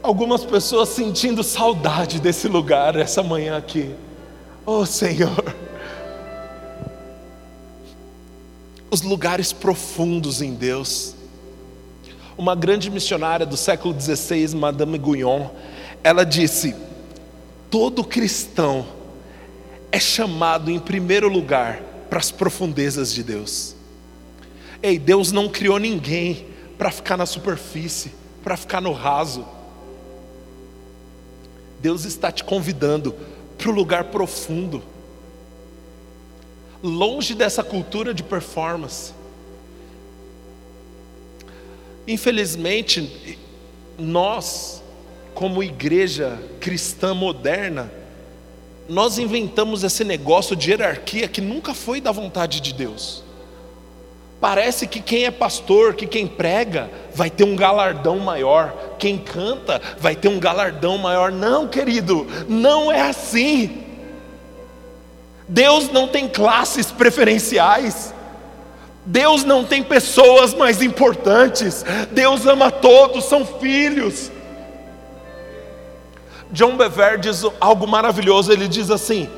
algumas 0.04 0.44
pessoas 0.44 0.90
sentindo 0.90 1.44
saudade 1.44 2.20
desse 2.20 2.48
lugar 2.48 2.98
essa 2.98 3.24
manhã 3.24 3.58
aqui. 3.58 3.96
Oh 4.66 4.86
Senhor, 4.86 5.56
os 8.90 9.02
lugares 9.02 9.54
profundos 9.54 10.42
em 10.42 10.54
Deus. 10.54 11.16
Uma 12.38 12.56
grande 12.56 12.90
missionária 12.90 13.46
do 13.46 13.56
século 13.56 13.96
XVI, 14.00 14.56
Madame 14.56 14.98
Guyon, 14.98 15.48
ela 16.04 16.26
disse: 16.26 16.76
todo 17.70 18.04
cristão 18.04 18.88
é 19.92 20.00
chamado 20.00 20.72
em 20.72 20.80
primeiro 20.80 21.28
lugar 21.28 21.82
para 22.10 22.20
as 22.20 22.32
profundezas 22.32 23.14
de 23.14 23.24
Deus. 23.24 23.76
Ei, 24.82 24.98
Deus 24.98 25.32
não 25.32 25.48
criou 25.48 25.78
ninguém 25.78 26.48
para 26.78 26.92
ficar 26.92 27.16
na 27.16 27.26
superfície, 27.26 28.12
para 28.44 28.58
ficar 28.58 28.82
no 28.82 28.92
raso. 28.92 29.46
Deus 31.80 32.06
está 32.06 32.32
te 32.32 32.44
convidando 32.44 33.16
para 33.58 33.70
o 33.70 33.74
lugar 33.74 34.06
profundo, 34.06 34.84
longe 36.82 37.36
dessa 37.36 37.64
cultura 37.64 38.14
de 38.14 38.24
performance. 38.24 39.14
Infelizmente, 42.08 43.38
nós 43.98 44.81
como 45.34 45.64
igreja 45.64 46.40
cristã 46.60 47.14
moderna, 47.14 47.92
nós 48.88 49.18
inventamos 49.18 49.84
esse 49.84 50.04
negócio 50.04 50.56
de 50.56 50.72
hierarquia 50.72 51.28
que 51.28 51.40
nunca 51.40 51.74
foi 51.74 52.02
da 52.02 52.12
vontade 52.12 52.60
de 52.60 52.74
Deus. 52.74 53.24
Parece 54.42 54.88
que 54.88 55.00
quem 55.00 55.26
é 55.26 55.32
pastor, 55.32 55.94
que 55.94 56.08
quem 56.08 56.26
prega, 56.26 56.90
vai 57.14 57.30
ter 57.30 57.44
um 57.44 57.56
galardão 57.56 58.18
maior, 58.18 58.96
quem 58.98 59.18
canta 59.18 59.80
vai 60.00 60.16
ter 60.16 60.28
um 60.30 60.40
galardão 60.40 60.98
maior. 60.98 61.32
Não, 61.32 61.68
querido, 61.68 62.28
não 62.50 62.92
é 62.92 63.02
assim. 63.02 63.84
Deus 65.48 65.92
não 65.92 66.08
tem 66.08 66.28
classes 66.28 66.92
preferenciais. 66.92 68.14
Deus 69.06 69.44
não 69.44 69.64
tem 69.64 69.84
pessoas 69.84 70.54
mais 70.54 70.82
importantes. 70.82 71.86
Deus 72.12 72.46
ama 72.46 72.72
todos, 72.72 73.26
são 73.26 73.46
filhos. 73.46 74.32
John 76.52 76.76
Bever 76.76 77.18
diz 77.18 77.44
algo 77.60 77.88
maravilhoso, 77.88 78.52
ele 78.52 78.68
diz 78.68 78.90
assim: 78.90 79.30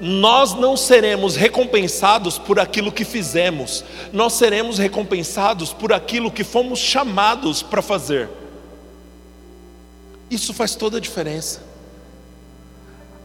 nós 0.00 0.54
não 0.54 0.76
seremos 0.76 1.36
recompensados 1.36 2.38
por 2.38 2.58
aquilo 2.58 2.90
que 2.90 3.04
fizemos, 3.04 3.84
nós 4.12 4.32
seremos 4.32 4.78
recompensados 4.78 5.72
por 5.72 5.92
aquilo 5.92 6.30
que 6.30 6.42
fomos 6.42 6.78
chamados 6.78 7.62
para 7.62 7.82
fazer. 7.82 8.28
Isso 10.30 10.54
faz 10.54 10.74
toda 10.74 10.96
a 10.96 11.00
diferença. 11.00 11.62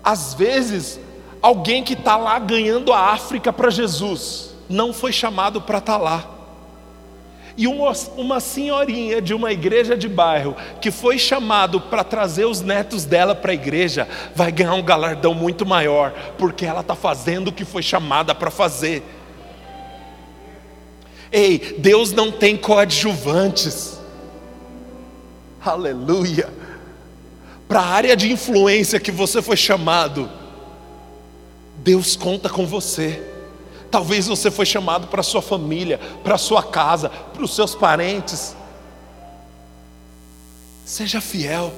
Às 0.03 0.33
vezes, 0.33 0.99
alguém 1.41 1.83
que 1.83 1.93
está 1.93 2.17
lá 2.17 2.37
ganhando 2.39 2.91
a 2.91 3.11
África 3.11 3.53
para 3.53 3.69
Jesus, 3.69 4.55
não 4.67 4.91
foi 4.91 5.13
chamado 5.13 5.61
para 5.61 5.77
estar 5.77 5.97
tá 5.97 6.03
lá. 6.03 6.35
E 7.57 7.67
uma, 7.67 7.93
uma 8.17 8.39
senhorinha 8.41 9.21
de 9.21 9.33
uma 9.33 9.51
igreja 9.51 9.95
de 9.95 10.09
bairro, 10.09 10.55
que 10.81 10.91
foi 10.91 11.17
chamado 11.17 11.79
para 11.79 12.03
trazer 12.03 12.45
os 12.45 12.62
netos 12.62 13.05
dela 13.05 13.33
para 13.33 13.51
a 13.51 13.55
igreja, 13.55 14.07
vai 14.35 14.51
ganhar 14.51 14.74
um 14.74 14.83
galardão 14.83 15.33
muito 15.33 15.65
maior, 15.65 16.12
porque 16.38 16.65
ela 16.65 16.81
está 16.81 16.95
fazendo 16.95 17.47
o 17.47 17.53
que 17.53 17.63
foi 17.63 17.81
chamada 17.81 18.35
para 18.35 18.51
fazer. 18.51 19.03
Ei, 21.31 21.75
Deus 21.77 22.12
não 22.12 22.31
tem 22.31 22.57
coadjuvantes. 22.57 24.00
Aleluia. 25.63 26.50
Para 27.67 27.79
a 27.79 27.88
área 27.88 28.15
de 28.17 28.31
influência 28.31 29.00
que 29.00 29.12
você 29.12 29.41
foi 29.41 29.57
chamado, 29.57 30.29
Deus 31.77 32.15
conta 32.15 32.50
com 32.50 32.65
você. 32.65 33.35
Talvez 33.92 34.27
você 34.27 34.51
foi 34.51 34.65
chamado 34.65 35.08
para 35.08 35.24
sua 35.24 35.42
família, 35.42 36.00
para 36.24 36.38
sua 36.38 36.63
casa, 36.63 37.10
para 37.10 37.44
os 37.44 37.56
seus 37.56 37.74
parentes. 37.74 38.56
Seja 40.86 41.22
fiel. 41.22 41.74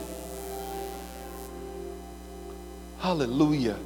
Aleluia. 3.01 3.77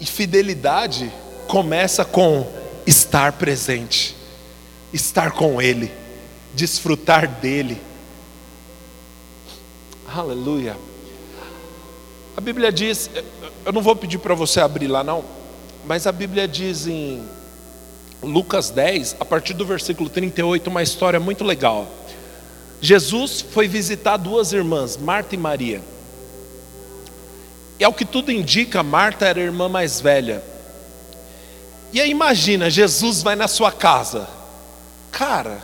E 0.00 0.06
fidelidade 0.06 1.12
começa 1.46 2.04
com 2.04 2.46
estar 2.86 3.32
presente, 3.32 4.16
estar 4.92 5.32
com 5.32 5.60
Ele, 5.60 5.92
desfrutar 6.54 7.28
dEle. 7.28 7.80
Aleluia. 10.06 10.76
A 12.36 12.40
Bíblia 12.40 12.70
diz, 12.70 13.10
eu 13.66 13.72
não 13.72 13.82
vou 13.82 13.96
pedir 13.96 14.18
para 14.18 14.32
você 14.32 14.60
abrir 14.60 14.86
lá 14.86 15.02
não, 15.02 15.24
mas 15.84 16.06
a 16.06 16.12
Bíblia 16.12 16.46
diz 16.46 16.86
em 16.86 17.20
Lucas 18.22 18.70
10, 18.70 19.16
a 19.18 19.24
partir 19.24 19.54
do 19.54 19.66
versículo 19.66 20.08
38, 20.08 20.70
uma 20.70 20.84
história 20.84 21.18
muito 21.18 21.42
legal. 21.42 21.88
Jesus 22.80 23.40
foi 23.40 23.66
visitar 23.66 24.18
duas 24.18 24.52
irmãs, 24.52 24.96
Marta 24.96 25.34
e 25.34 25.38
Maria. 25.38 25.82
E 27.80 27.84
ao 27.84 27.92
que 27.92 28.04
tudo 28.04 28.30
indica, 28.30 28.84
Marta 28.84 29.26
era 29.26 29.40
a 29.40 29.42
irmã 29.42 29.68
mais 29.68 30.00
velha. 30.00 30.44
E 31.92 32.00
aí 32.00 32.08
imagina, 32.08 32.70
Jesus 32.70 33.20
vai 33.20 33.34
na 33.34 33.48
sua 33.48 33.72
casa. 33.72 34.28
Cara, 35.10 35.60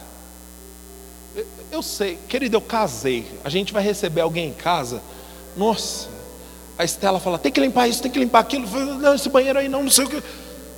eu 1.71 1.83
sei, 1.83 2.19
querido, 2.29 2.57
eu 2.57 2.61
casei. 2.61 3.27
A 3.45 3.49
gente 3.49 3.73
vai 3.73 3.83
receber 3.85 4.23
alguém 4.23 4.49
em 4.49 4.55
casa. 4.55 5.01
Nossa, 5.57 6.09
a 6.83 6.85
Estela 6.85 7.21
fala: 7.21 7.39
tem 7.39 7.51
que 7.51 7.61
limpar 7.61 7.89
isso, 7.89 8.03
tem 8.03 8.11
que 8.11 8.19
limpar 8.19 8.41
aquilo. 8.41 8.67
Não, 8.99 9.15
esse 9.15 9.29
banheiro 9.29 9.59
aí 9.59 9.69
não, 9.69 9.85
não 9.85 9.91
sei 9.91 10.05
o 10.05 10.09
que. 10.09 10.23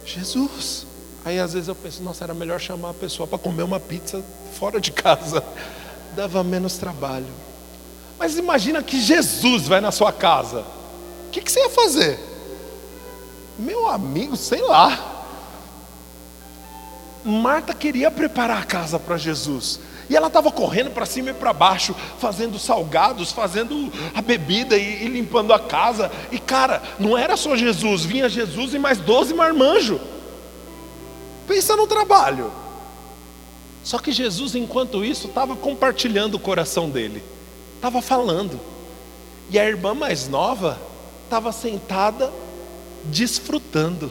Jesus. 0.05 0.87
Aí 1.25 1.39
às 1.39 1.55
vezes 1.55 1.69
eu 1.69 1.75
penso: 1.75 2.03
nossa, 2.03 2.25
era 2.25 2.35
melhor 2.35 2.61
chamar 2.61 2.91
a 2.91 2.95
pessoa 2.95 3.27
para 3.27 3.39
comer 3.39 3.63
uma 3.63 3.81
pizza 3.81 4.23
fora 4.55 4.81
de 4.81 4.93
casa. 4.93 5.43
Dava 6.15 6.45
menos 6.45 6.77
trabalho. 6.77 7.27
Mas 8.19 8.37
imagina 8.39 8.83
que 8.83 9.01
Jesus 9.01 9.67
vai 9.67 9.81
na 9.81 9.91
sua 9.91 10.13
casa. 10.13 10.61
O 11.27 11.31
que, 11.33 11.41
que 11.41 11.51
você 11.51 11.61
ia 11.61 11.71
fazer? 11.71 12.21
Meu 13.59 13.89
amigo, 13.89 14.37
sei 14.37 14.63
lá. 14.63 15.11
Marta 17.25 17.73
queria 17.73 18.11
preparar 18.11 18.63
a 18.63 18.65
casa 18.65 18.99
para 18.99 19.17
Jesus. 19.17 19.81
E 20.09 20.17
ela 20.17 20.27
estava 20.27 20.51
correndo 20.51 20.91
para 20.91 21.07
cima 21.07 21.31
e 21.31 21.35
para 21.35 21.53
baixo, 21.53 21.95
fazendo 22.19 22.59
salgados, 22.59 23.33
fazendo 23.33 23.93
a 24.15 24.21
bebida 24.21 24.77
e, 24.77 25.05
e, 25.05 25.09
limpando 25.09 25.53
a 25.53 25.59
casa. 25.59 26.11
E 26.31 26.39
cara, 26.39 26.83
não 26.99 27.17
era 27.17 27.37
só 27.37 27.57
Jesus, 27.57 28.05
vinha 28.05 28.29
Jesus 28.29 28.75
e 28.75 28.79
mais 28.79 28.99
doze 28.99 29.33
marmanjos. 29.33 30.01
Pensa 31.47 31.77
no 31.77 31.87
trabalho. 31.87 32.53
Só 33.83 33.99
que 33.99 34.13
Jesus, 34.13 34.55
enquanto 34.55 35.05
isso, 35.05 35.29
estava 35.29 35.55
compartilhando 35.55 36.37
o 36.37 36.41
coração 36.41 36.89
dele, 36.89 37.23
estava 37.77 38.01
falando. 38.01 38.59
E 39.51 39.59
a 39.59 39.65
irmã 39.65 39.95
mais 39.95 40.27
nova 40.27 40.79
estava 41.25 41.53
sentada, 41.53 42.33
desfrutando. 43.05 44.11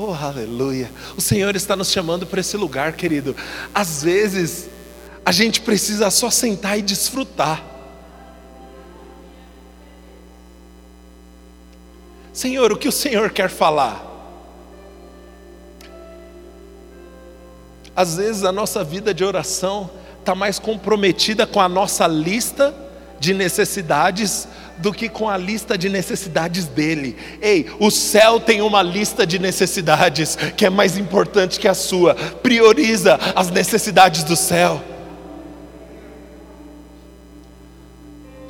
Oh, 0.00 0.14
aleluia. 0.14 0.88
O 1.16 1.20
Senhor 1.20 1.56
está 1.56 1.74
nos 1.74 1.90
chamando 1.90 2.24
para 2.24 2.38
esse 2.38 2.56
lugar, 2.56 2.92
querido. 2.92 3.34
Às 3.74 4.00
vezes, 4.00 4.68
a 5.26 5.32
gente 5.32 5.60
precisa 5.60 6.08
só 6.08 6.30
sentar 6.30 6.78
e 6.78 6.82
desfrutar. 6.82 7.64
Senhor, 12.32 12.70
o 12.70 12.76
que 12.76 12.86
o 12.86 12.92
Senhor 12.92 13.30
quer 13.30 13.50
falar? 13.50 14.06
Às 17.96 18.14
vezes 18.18 18.44
a 18.44 18.52
nossa 18.52 18.84
vida 18.84 19.12
de 19.12 19.24
oração 19.24 19.90
está 20.20 20.32
mais 20.32 20.60
comprometida 20.60 21.44
com 21.44 21.60
a 21.60 21.68
nossa 21.68 22.06
lista 22.06 22.72
de 23.18 23.34
necessidades 23.34 24.48
do 24.78 24.92
que 24.92 25.08
com 25.08 25.28
a 25.28 25.36
lista 25.36 25.76
de 25.76 25.88
necessidades 25.88 26.66
dele. 26.66 27.16
Ei, 27.42 27.70
o 27.80 27.90
céu 27.90 28.38
tem 28.38 28.60
uma 28.62 28.82
lista 28.82 29.26
de 29.26 29.38
necessidades 29.38 30.36
que 30.56 30.64
é 30.64 30.70
mais 30.70 30.96
importante 30.96 31.58
que 31.58 31.68
a 31.68 31.74
sua. 31.74 32.14
Prioriza 32.14 33.18
as 33.34 33.50
necessidades 33.50 34.22
do 34.22 34.36
céu. 34.36 34.82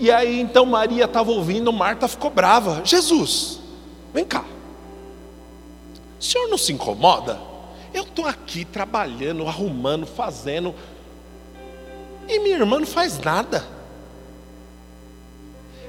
E 0.00 0.10
aí 0.10 0.40
então 0.40 0.64
Maria 0.64 1.06
estava 1.06 1.30
ouvindo, 1.30 1.72
Marta 1.72 2.06
ficou 2.06 2.30
brava. 2.30 2.82
Jesus, 2.84 3.60
vem 4.12 4.24
cá. 4.24 4.44
O 6.20 6.24
senhor 6.24 6.48
não 6.48 6.58
se 6.58 6.72
incomoda? 6.72 7.40
Eu 7.92 8.02
estou 8.02 8.26
aqui 8.26 8.64
trabalhando, 8.64 9.48
arrumando, 9.48 10.06
fazendo, 10.06 10.74
e 12.28 12.38
minha 12.40 12.56
irmã 12.56 12.78
não 12.78 12.86
faz 12.86 13.18
nada. 13.18 13.77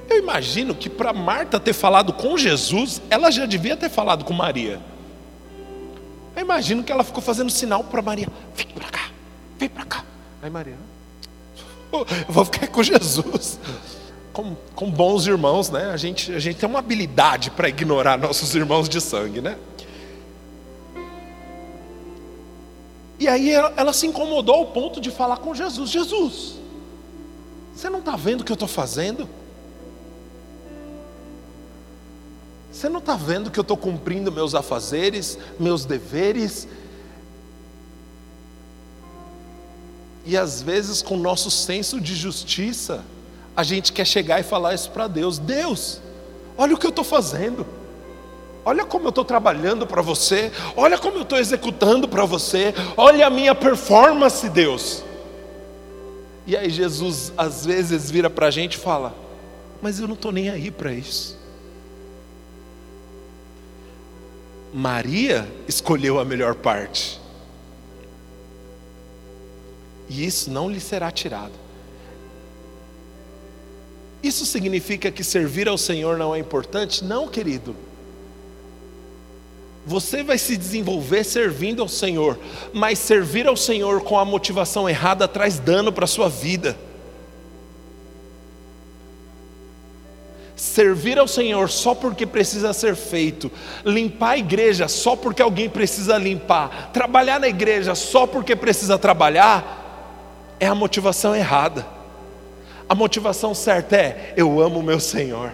Eu 0.09 0.17
imagino 0.17 0.73
que 0.73 0.89
para 0.89 1.13
Marta 1.13 1.59
ter 1.59 1.73
falado 1.73 2.11
com 2.11 2.37
Jesus, 2.37 3.01
ela 3.09 3.29
já 3.29 3.45
devia 3.45 3.77
ter 3.77 3.89
falado 3.89 4.25
com 4.25 4.33
Maria. 4.33 4.79
Eu 6.35 6.41
imagino 6.41 6.83
que 6.83 6.91
ela 6.91 7.03
ficou 7.03 7.21
fazendo 7.21 7.51
sinal 7.51 7.83
para 7.83 8.01
Maria: 8.01 8.27
vem 8.55 8.67
para 8.67 8.89
cá, 8.89 9.09
vem 9.57 9.69
para 9.69 9.85
cá. 9.85 10.05
Aí 10.41 10.49
Maria, 10.49 10.77
eu 11.91 12.05
vou 12.27 12.45
ficar 12.45 12.67
com 12.67 12.81
Jesus. 12.81 13.59
Com, 14.31 14.55
com 14.73 14.89
bons 14.89 15.27
irmãos, 15.27 15.69
né? 15.69 15.91
A 15.91 15.97
gente, 15.97 16.31
a 16.33 16.39
gente 16.39 16.57
tem 16.57 16.69
uma 16.69 16.79
habilidade 16.79 17.51
para 17.51 17.67
ignorar 17.67 18.17
nossos 18.17 18.55
irmãos 18.55 18.87
de 18.87 19.01
sangue, 19.01 19.41
né? 19.41 19.57
E 23.19 23.27
aí 23.27 23.51
ela, 23.51 23.73
ela, 23.75 23.91
se 23.91 24.07
incomodou 24.07 24.55
ao 24.55 24.67
ponto 24.67 25.01
de 25.01 25.11
falar 25.11 25.37
com 25.37 25.53
Jesus: 25.53 25.89
Jesus, 25.89 26.55
você 27.75 27.89
não 27.89 27.99
está 27.99 28.15
vendo 28.15 28.41
o 28.41 28.43
que 28.45 28.51
eu 28.51 28.55
estou 28.55 28.67
fazendo? 28.67 29.27
Você 32.79 32.87
não 32.87 32.99
está 32.99 33.17
vendo 33.17 33.51
que 33.51 33.59
eu 33.59 33.61
estou 33.61 33.75
cumprindo 33.75 34.31
meus 34.31 34.55
afazeres, 34.55 35.37
meus 35.59 35.83
deveres? 35.83 36.65
E 40.25 40.37
às 40.37 40.61
vezes, 40.61 41.01
com 41.01 41.17
nosso 41.17 41.51
senso 41.51 41.99
de 41.99 42.15
justiça, 42.15 43.03
a 43.53 43.63
gente 43.63 43.91
quer 43.91 44.05
chegar 44.05 44.39
e 44.39 44.43
falar 44.43 44.75
isso 44.75 44.89
para 44.91 45.09
Deus: 45.09 45.37
Deus, 45.37 45.99
olha 46.57 46.73
o 46.73 46.77
que 46.77 46.85
eu 46.85 46.91
estou 46.91 47.03
fazendo, 47.03 47.67
olha 48.63 48.85
como 48.85 49.07
eu 49.07 49.09
estou 49.09 49.25
trabalhando 49.25 49.85
para 49.85 50.01
você, 50.01 50.49
olha 50.77 50.97
como 50.97 51.17
eu 51.17 51.23
estou 51.23 51.37
executando 51.37 52.07
para 52.07 52.23
você, 52.23 52.73
olha 52.95 53.27
a 53.27 53.29
minha 53.29 53.53
performance, 53.53 54.47
Deus. 54.47 55.03
E 56.47 56.55
aí 56.55 56.69
Jesus 56.69 57.33
às 57.37 57.65
vezes 57.65 58.09
vira 58.09 58.29
para 58.29 58.47
a 58.47 58.51
gente 58.51 58.75
e 58.75 58.77
fala: 58.77 59.13
Mas 59.81 59.99
eu 59.99 60.07
não 60.07 60.15
estou 60.15 60.31
nem 60.31 60.49
aí 60.49 60.71
para 60.71 60.93
isso. 60.93 61.38
Maria 64.73 65.47
escolheu 65.67 66.19
a 66.19 66.25
melhor 66.25 66.55
parte. 66.55 67.19
E 70.07 70.25
isso 70.25 70.49
não 70.49 70.69
lhe 70.69 70.79
será 70.79 71.11
tirado. 71.11 71.53
Isso 74.21 74.45
significa 74.45 75.11
que 75.11 75.23
servir 75.23 75.67
ao 75.67 75.77
Senhor 75.77 76.17
não 76.17 76.35
é 76.35 76.39
importante? 76.39 77.03
Não, 77.03 77.27
querido. 77.27 77.75
Você 79.85 80.23
vai 80.23 80.37
se 80.37 80.57
desenvolver 80.57 81.23
servindo 81.23 81.81
ao 81.81 81.87
Senhor, 81.87 82.37
mas 82.73 82.99
servir 82.99 83.47
ao 83.47 83.55
Senhor 83.55 84.01
com 84.01 84.19
a 84.19 84.25
motivação 84.25 84.89
errada 84.89 85.27
traz 85.27 85.57
dano 85.57 85.91
para 85.91 86.03
a 86.03 86.07
sua 86.07 86.29
vida. 86.29 86.77
Servir 90.79 91.19
ao 91.19 91.27
Senhor 91.27 91.69
só 91.69 91.93
porque 91.93 92.25
precisa 92.25 92.71
ser 92.71 92.95
feito, 92.95 93.51
limpar 93.83 94.29
a 94.29 94.37
igreja 94.37 94.87
só 94.87 95.13
porque 95.13 95.41
alguém 95.41 95.69
precisa 95.69 96.17
limpar, 96.17 96.91
trabalhar 96.93 97.37
na 97.37 97.49
igreja 97.49 97.93
só 97.95 98.25
porque 98.25 98.55
precisa 98.55 98.97
trabalhar, 98.97 100.55
é 100.57 100.67
a 100.67 100.73
motivação 100.73 101.35
errada. 101.35 101.85
A 102.87 102.95
motivação 102.95 103.53
certa 103.53 103.97
é: 103.97 104.33
eu 104.37 104.61
amo 104.61 104.79
o 104.79 104.83
meu 104.83 105.01
Senhor. 105.01 105.51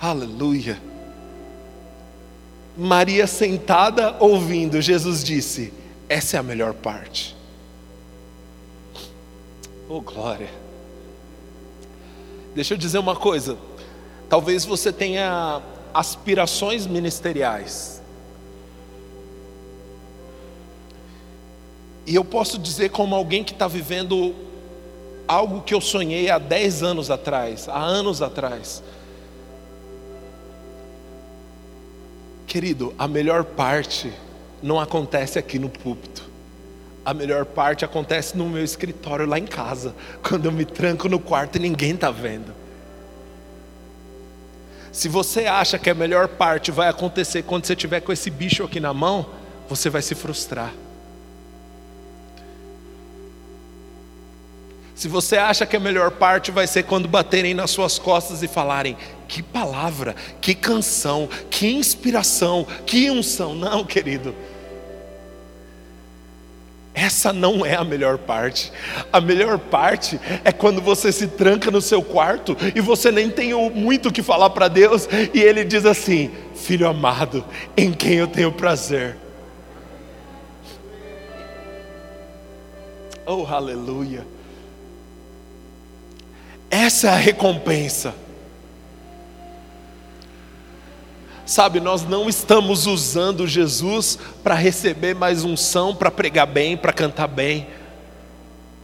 Aleluia. 0.00 0.76
Maria 2.76 3.28
sentada 3.28 4.16
ouvindo, 4.18 4.82
Jesus 4.82 5.22
disse: 5.22 5.72
essa 6.08 6.36
é 6.36 6.40
a 6.40 6.42
melhor 6.42 6.74
parte. 6.74 7.38
Oh, 9.92 10.00
glória. 10.00 10.48
Deixa 12.54 12.74
eu 12.74 12.78
dizer 12.78 12.98
uma 12.98 13.16
coisa. 13.16 13.58
Talvez 14.28 14.64
você 14.64 14.92
tenha 14.92 15.60
aspirações 15.92 16.86
ministeriais. 16.86 18.00
E 22.06 22.14
eu 22.14 22.24
posso 22.24 22.56
dizer, 22.56 22.90
como 22.90 23.16
alguém 23.16 23.42
que 23.42 23.50
está 23.52 23.66
vivendo 23.66 24.32
algo 25.26 25.60
que 25.60 25.74
eu 25.74 25.80
sonhei 25.80 26.30
há 26.30 26.38
10 26.38 26.84
anos 26.84 27.10
atrás, 27.10 27.68
há 27.68 27.82
anos 27.82 28.22
atrás. 28.22 28.84
Querido, 32.46 32.94
a 32.96 33.08
melhor 33.08 33.42
parte 33.42 34.12
não 34.62 34.78
acontece 34.78 35.36
aqui 35.36 35.58
no 35.58 35.68
púlpito. 35.68 36.29
A 37.10 37.14
melhor 37.14 37.44
parte 37.44 37.84
acontece 37.84 38.38
no 38.38 38.48
meu 38.48 38.62
escritório 38.62 39.26
lá 39.26 39.36
em 39.36 39.44
casa, 39.44 39.92
quando 40.22 40.44
eu 40.44 40.52
me 40.52 40.64
tranco 40.64 41.08
no 41.08 41.18
quarto 41.18 41.56
e 41.56 41.58
ninguém 41.58 41.90
está 41.90 42.08
vendo. 42.08 42.54
Se 44.92 45.08
você 45.08 45.46
acha 45.46 45.76
que 45.76 45.90
a 45.90 45.94
melhor 45.94 46.28
parte 46.28 46.70
vai 46.70 46.88
acontecer 46.88 47.42
quando 47.42 47.66
você 47.66 47.74
tiver 47.74 48.00
com 48.00 48.12
esse 48.12 48.30
bicho 48.30 48.62
aqui 48.62 48.78
na 48.78 48.94
mão, 48.94 49.26
você 49.68 49.90
vai 49.90 50.02
se 50.02 50.14
frustrar. 50.14 50.72
Se 54.94 55.08
você 55.08 55.36
acha 55.36 55.66
que 55.66 55.74
a 55.76 55.80
melhor 55.80 56.12
parte 56.12 56.52
vai 56.52 56.68
ser 56.68 56.84
quando 56.84 57.08
baterem 57.08 57.54
nas 57.54 57.72
suas 57.72 57.98
costas 57.98 58.44
e 58.44 58.46
falarem: 58.46 58.96
que 59.26 59.42
palavra, 59.42 60.14
que 60.40 60.54
canção, 60.54 61.28
que 61.50 61.72
inspiração, 61.72 62.64
que 62.86 63.10
unção. 63.10 63.52
Não, 63.52 63.84
querido. 63.84 64.32
Essa 67.00 67.32
não 67.32 67.64
é 67.64 67.74
a 67.76 67.82
melhor 67.82 68.18
parte. 68.18 68.70
A 69.10 69.22
melhor 69.22 69.58
parte 69.58 70.20
é 70.44 70.52
quando 70.52 70.82
você 70.82 71.10
se 71.10 71.28
tranca 71.28 71.70
no 71.70 71.80
seu 71.80 72.02
quarto 72.02 72.54
e 72.74 72.80
você 72.82 73.10
nem 73.10 73.30
tem 73.30 73.54
muito 73.70 74.10
o 74.10 74.12
que 74.12 74.22
falar 74.22 74.50
para 74.50 74.68
Deus 74.68 75.08
e 75.32 75.40
Ele 75.40 75.64
diz 75.64 75.86
assim: 75.86 76.30
Filho 76.54 76.86
amado, 76.86 77.42
em 77.74 77.90
quem 77.90 78.16
eu 78.16 78.26
tenho 78.26 78.52
prazer. 78.52 79.16
Oh, 83.24 83.46
aleluia. 83.46 84.26
Essa 86.70 87.06
é 87.08 87.10
a 87.12 87.16
recompensa. 87.16 88.14
Sabe, 91.50 91.80
nós 91.80 92.04
não 92.04 92.28
estamos 92.28 92.86
usando 92.86 93.44
Jesus 93.44 94.16
para 94.40 94.54
receber 94.54 95.16
mais 95.16 95.42
unção, 95.42 95.92
para 95.92 96.08
pregar 96.08 96.46
bem, 96.46 96.76
para 96.76 96.92
cantar 96.92 97.26
bem, 97.26 97.66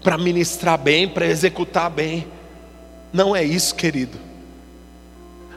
para 0.03 0.19
ministrar 0.19 0.77
bem, 0.77 1.09
para 1.09 1.29
executar 1.29 1.89
bem. 1.89 2.27
Não 3.13 3.37
é 3.37 3.45
isso, 3.45 3.73
querido. 3.73 4.19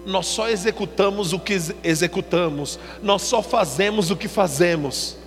Nós 0.05 0.27
só 0.27 0.49
executamos 0.49 1.33
o 1.33 1.39
que 1.39 1.57
executamos, 1.83 2.79
nós 3.01 3.23
só 3.23 3.41
fazemos 3.41 4.11
o 4.11 4.15
que 4.15 4.27
fazemos, 4.27 5.17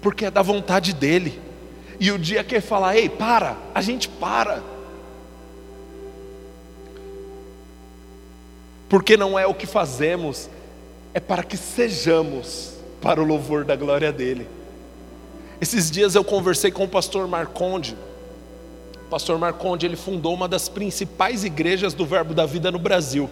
porque 0.00 0.24
é 0.24 0.30
da 0.30 0.40
vontade 0.40 0.94
dEle. 0.94 1.38
E 2.00 2.10
o 2.10 2.18
dia 2.18 2.42
que 2.42 2.54
Ele 2.54 2.62
falar, 2.62 2.96
ei, 2.96 3.10
para, 3.10 3.58
a 3.74 3.82
gente 3.82 4.08
para. 4.08 4.62
porque 8.94 9.16
não 9.16 9.36
é 9.36 9.44
o 9.44 9.52
que 9.52 9.66
fazemos, 9.66 10.48
é 11.14 11.20
para 11.20 11.44
que 11.44 11.56
sejamos 11.56 12.74
para 13.00 13.22
o 13.22 13.24
louvor 13.24 13.64
da 13.64 13.76
glória 13.76 14.12
dele. 14.12 14.48
Esses 15.60 15.88
dias 15.88 16.16
eu 16.16 16.24
conversei 16.24 16.72
com 16.72 16.84
o 16.84 16.88
pastor 16.88 17.28
Marconde. 17.28 17.96
O 19.06 19.08
pastor 19.08 19.38
Marconde, 19.38 19.86
ele 19.86 19.96
fundou 19.96 20.34
uma 20.34 20.48
das 20.48 20.68
principais 20.68 21.44
igrejas 21.44 21.94
do 21.94 22.04
Verbo 22.04 22.34
da 22.34 22.44
Vida 22.44 22.72
no 22.72 22.80
Brasil. 22.80 23.30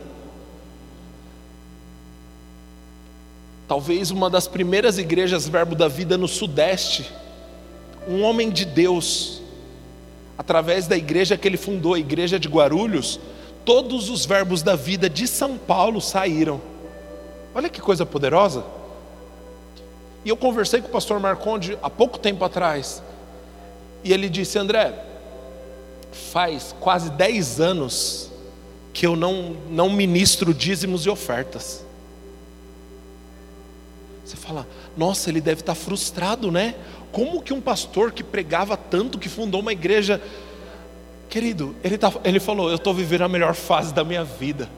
Talvez 3.66 4.10
uma 4.12 4.30
das 4.30 4.46
primeiras 4.46 4.96
igrejas 4.96 5.48
Verbo 5.48 5.74
da 5.74 5.88
Vida 5.88 6.16
no 6.16 6.28
Sudeste. 6.28 7.10
Um 8.06 8.22
homem 8.22 8.50
de 8.50 8.64
Deus, 8.64 9.42
através 10.38 10.86
da 10.86 10.96
igreja 10.96 11.36
que 11.36 11.48
ele 11.48 11.56
fundou, 11.56 11.94
a 11.94 11.98
igreja 11.98 12.38
de 12.38 12.48
Guarulhos, 12.48 13.18
todos 13.64 14.08
os 14.08 14.24
verbos 14.24 14.62
da 14.62 14.76
vida 14.76 15.10
de 15.10 15.26
São 15.26 15.58
Paulo 15.58 16.00
saíram. 16.00 16.71
Olha 17.54 17.68
que 17.68 17.80
coisa 17.80 18.06
poderosa. 18.06 18.64
E 20.24 20.28
eu 20.28 20.36
conversei 20.36 20.80
com 20.80 20.88
o 20.88 20.90
pastor 20.90 21.18
Marconde 21.20 21.78
há 21.82 21.90
pouco 21.90 22.18
tempo 22.18 22.44
atrás. 22.44 23.02
E 24.04 24.12
ele 24.12 24.28
disse: 24.28 24.58
André, 24.58 24.94
faz 26.32 26.74
quase 26.80 27.10
10 27.10 27.60
anos 27.60 28.30
que 28.92 29.06
eu 29.06 29.16
não, 29.16 29.56
não 29.70 29.90
ministro 29.90 30.52
dízimos 30.52 31.06
e 31.06 31.10
ofertas. 31.10 31.84
Você 34.24 34.36
fala, 34.36 34.66
nossa, 34.96 35.28
ele 35.28 35.40
deve 35.40 35.60
estar 35.60 35.74
frustrado, 35.74 36.50
né? 36.50 36.74
Como 37.10 37.42
que 37.42 37.52
um 37.52 37.60
pastor 37.60 38.12
que 38.12 38.22
pregava 38.22 38.76
tanto, 38.76 39.18
que 39.18 39.28
fundou 39.28 39.60
uma 39.60 39.72
igreja, 39.72 40.22
Querido, 41.32 41.74
ele, 41.82 41.96
tá, 41.96 42.12
ele 42.24 42.38
falou: 42.38 42.68
Eu 42.68 42.76
estou 42.76 42.92
vivendo 42.92 43.22
a 43.22 43.28
melhor 43.28 43.54
fase 43.54 43.94
da 43.94 44.04
minha 44.04 44.22
vida, 44.22 44.68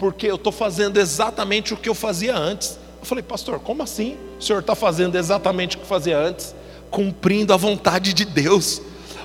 porque 0.00 0.26
eu 0.26 0.36
estou 0.36 0.50
fazendo 0.50 0.98
exatamente 0.98 1.74
o 1.74 1.76
que 1.76 1.86
eu 1.86 1.94
fazia 1.94 2.34
antes. 2.34 2.78
Eu 2.98 3.04
falei, 3.04 3.22
pastor, 3.22 3.60
como 3.60 3.82
assim? 3.82 4.16
O 4.38 4.42
senhor 4.42 4.60
está 4.60 4.74
fazendo 4.74 5.14
exatamente 5.14 5.76
o 5.76 5.80
que 5.80 5.86
fazia 5.86 6.16
antes? 6.16 6.54
Cumprindo 6.90 7.52
a 7.52 7.56
vontade 7.58 8.14
de 8.14 8.24
Deus. 8.24 8.80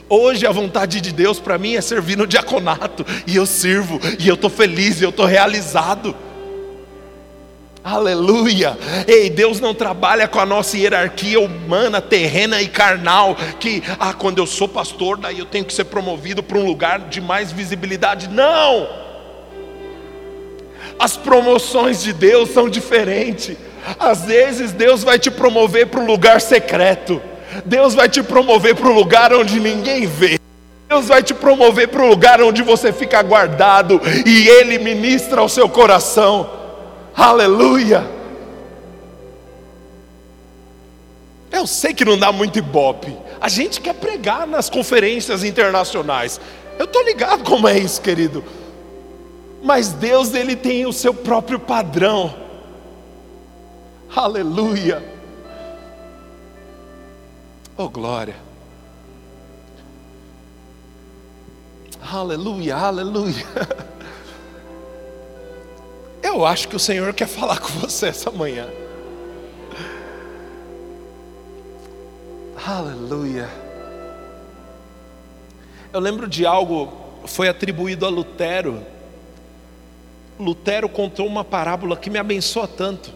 Hoje 0.09 0.45
a 0.45 0.51
vontade 0.51 0.99
de 0.99 1.13
Deus 1.13 1.39
para 1.39 1.57
mim 1.57 1.75
é 1.75 1.81
servir 1.81 2.17
no 2.17 2.27
diaconato, 2.27 3.05
e 3.25 3.38
eu 3.38 3.45
sirvo, 3.45 4.01
e 4.19 4.27
eu 4.27 4.35
estou 4.35 4.49
feliz, 4.49 4.99
e 4.99 5.05
eu 5.05 5.11
estou 5.11 5.25
realizado. 5.25 6.13
Aleluia! 7.81 8.77
Ei, 9.07 9.29
Deus 9.29 9.61
não 9.61 9.73
trabalha 9.73 10.27
com 10.27 10.41
a 10.41 10.45
nossa 10.45 10.77
hierarquia 10.77 11.39
humana, 11.39 12.01
terrena 12.01 12.61
e 12.61 12.67
carnal, 12.67 13.38
que, 13.61 13.81
ah, 13.97 14.13
quando 14.13 14.39
eu 14.39 14.45
sou 14.45 14.67
pastor, 14.67 15.15
daí 15.15 15.39
eu 15.39 15.45
tenho 15.45 15.63
que 15.63 15.73
ser 15.73 15.85
promovido 15.85 16.43
para 16.43 16.57
um 16.57 16.65
lugar 16.65 16.99
de 17.07 17.21
mais 17.21 17.53
visibilidade. 17.53 18.27
Não! 18.27 19.05
As 20.97 21.17
promoções 21.17 22.01
de 22.01 22.13
Deus 22.13 22.49
são 22.51 22.69
diferentes. 22.69 23.58
Às 23.99 24.25
vezes 24.25 24.71
Deus 24.71 25.03
vai 25.03 25.19
te 25.19 25.29
promover 25.29 25.88
para 25.88 25.99
um 25.99 26.05
lugar 26.05 26.41
secreto, 26.41 27.21
Deus 27.63 27.93
vai 27.93 28.10
te 28.10 28.23
promover 28.23 28.75
para 28.75 28.89
um 28.89 28.93
lugar 28.93 29.34
onde 29.34 29.60
ninguém 29.60 30.05
vê. 30.08 30.39
Deus 30.88 31.08
vai 31.08 31.21
te 31.21 31.34
promover 31.34 31.88
para 31.88 32.01
um 32.01 32.10
lugar 32.10 32.41
onde 32.41 32.62
você 32.62 32.93
fica 32.93 33.21
guardado 33.21 33.99
e 34.25 34.47
Ele 34.47 34.79
ministra 34.79 35.41
ao 35.41 35.49
seu 35.49 35.67
coração. 35.67 36.49
Aleluia! 37.15 38.05
Eu 41.51 41.65
sei 41.65 41.93
que 41.93 42.03
não 42.03 42.17
dá 42.17 42.31
muito 42.31 42.60
ibope. 42.60 43.15
A 43.39 43.47
gente 43.47 43.79
quer 43.79 43.93
pregar 43.93 44.45
nas 44.45 44.69
conferências 44.69 45.43
internacionais. 45.43 46.39
Eu 46.77 46.86
estou 46.86 47.01
ligado 47.03 47.43
como 47.43 47.67
é 47.67 47.77
isso, 47.77 48.01
querido. 48.01 48.43
Mas 49.65 49.91
Deus, 49.93 50.36
Ele 50.36 50.56
tem 50.56 50.86
o 50.86 50.93
seu 50.93 51.12
próprio 51.12 51.60
padrão. 51.60 52.36
Aleluia. 54.15 55.04
Oh, 57.75 57.89
glória. 57.89 58.36
Aleluia, 61.99 62.75
aleluia. 62.75 63.45
Eu 66.21 66.45
acho 66.45 66.67
que 66.67 66.75
o 66.75 66.80
Senhor 66.80 67.12
quer 67.13 67.28
falar 67.28 67.60
com 67.60 67.69
você 67.80 68.08
essa 68.08 68.30
manhã. 68.30 68.69
Aleluia. 72.63 73.49
Eu 75.91 75.99
lembro 75.99 76.28
de 76.28 76.45
algo 76.45 76.93
foi 77.25 77.47
atribuído 77.47 78.06
a 78.06 78.10
Lutero. 78.10 78.93
Lutero 80.39 80.89
contou 80.89 81.26
uma 81.26 81.43
parábola 81.43 81.95
que 81.95 82.10
me 82.10 82.19
abençoa 82.19 82.67
tanto. 82.67 83.13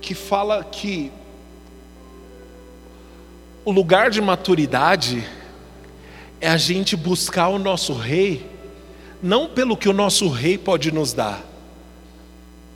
Que 0.00 0.14
fala 0.14 0.62
que 0.62 1.10
o 3.64 3.72
lugar 3.72 4.10
de 4.10 4.20
maturidade 4.20 5.26
é 6.40 6.48
a 6.48 6.56
gente 6.56 6.96
buscar 6.96 7.48
o 7.48 7.58
nosso 7.58 7.92
rei, 7.92 8.48
não 9.20 9.48
pelo 9.48 9.76
que 9.76 9.88
o 9.88 9.92
nosso 9.92 10.28
rei 10.28 10.56
pode 10.56 10.92
nos 10.92 11.12
dar, 11.12 11.42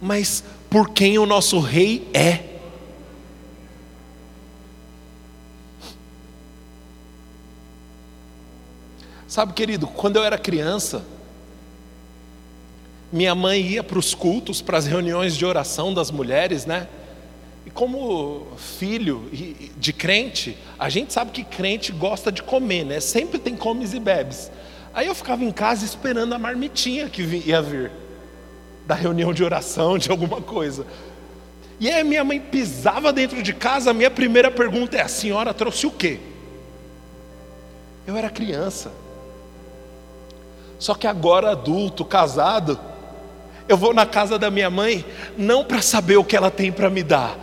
mas 0.02 0.42
por 0.68 0.90
quem 0.90 1.18
o 1.18 1.26
nosso 1.26 1.60
rei 1.60 2.08
é. 2.12 2.50
Sabe, 9.28 9.52
querido, 9.52 9.86
quando 9.86 10.16
eu 10.16 10.24
era 10.24 10.36
criança, 10.36 11.04
minha 13.12 13.34
mãe 13.34 13.60
ia 13.60 13.82
para 13.82 13.98
os 13.98 14.14
cultos, 14.14 14.62
para 14.62 14.78
as 14.78 14.86
reuniões 14.86 15.36
de 15.36 15.44
oração 15.44 15.92
das 15.92 16.10
mulheres, 16.10 16.64
né? 16.64 16.86
E 17.66 17.70
como 17.70 18.46
filho 18.56 19.28
de 19.76 19.92
crente, 19.92 20.56
a 20.78 20.88
gente 20.88 21.12
sabe 21.12 21.30
que 21.30 21.44
crente 21.44 21.92
gosta 21.92 22.30
de 22.30 22.42
comer, 22.42 22.84
né? 22.84 23.00
Sempre 23.00 23.38
tem 23.38 23.56
comes 23.56 23.92
e 23.92 24.00
bebes. 24.00 24.50
Aí 24.94 25.06
eu 25.06 25.14
ficava 25.14 25.44
em 25.44 25.50
casa 25.50 25.84
esperando 25.84 26.34
a 26.34 26.38
marmitinha 26.38 27.08
que 27.08 27.22
ia 27.22 27.60
vir 27.60 27.90
da 28.86 28.94
reunião 28.94 29.32
de 29.32 29.44
oração, 29.44 29.98
de 29.98 30.10
alguma 30.10 30.40
coisa. 30.40 30.86
E 31.78 31.90
aí 31.90 32.04
minha 32.04 32.24
mãe 32.24 32.40
pisava 32.40 33.12
dentro 33.12 33.42
de 33.42 33.52
casa, 33.52 33.90
a 33.90 33.94
minha 33.94 34.10
primeira 34.10 34.50
pergunta 34.50 34.96
é: 34.96 35.02
a 35.02 35.08
senhora 35.08 35.52
trouxe 35.52 35.86
o 35.86 35.90
quê? 35.90 36.18
Eu 38.06 38.16
era 38.16 38.30
criança. 38.30 38.92
Só 40.78 40.94
que 40.94 41.06
agora 41.06 41.50
adulto, 41.50 42.04
casado, 42.04 42.80
eu 43.70 43.76
vou 43.76 43.94
na 43.94 44.04
casa 44.04 44.36
da 44.36 44.50
minha 44.50 44.68
mãe 44.68 45.04
não 45.38 45.62
para 45.62 45.80
saber 45.80 46.16
o 46.16 46.24
que 46.24 46.36
ela 46.36 46.50
tem 46.50 46.72
para 46.72 46.90
me 46.90 47.04
dar, 47.04 47.38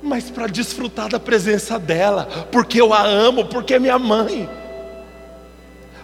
mas 0.00 0.30
para 0.30 0.46
desfrutar 0.46 1.08
da 1.08 1.18
presença 1.18 1.80
dela, 1.80 2.28
porque 2.52 2.80
eu 2.80 2.94
a 2.94 3.02
amo, 3.02 3.44
porque 3.46 3.74
é 3.74 3.78
minha 3.80 3.98
mãe. 3.98 4.48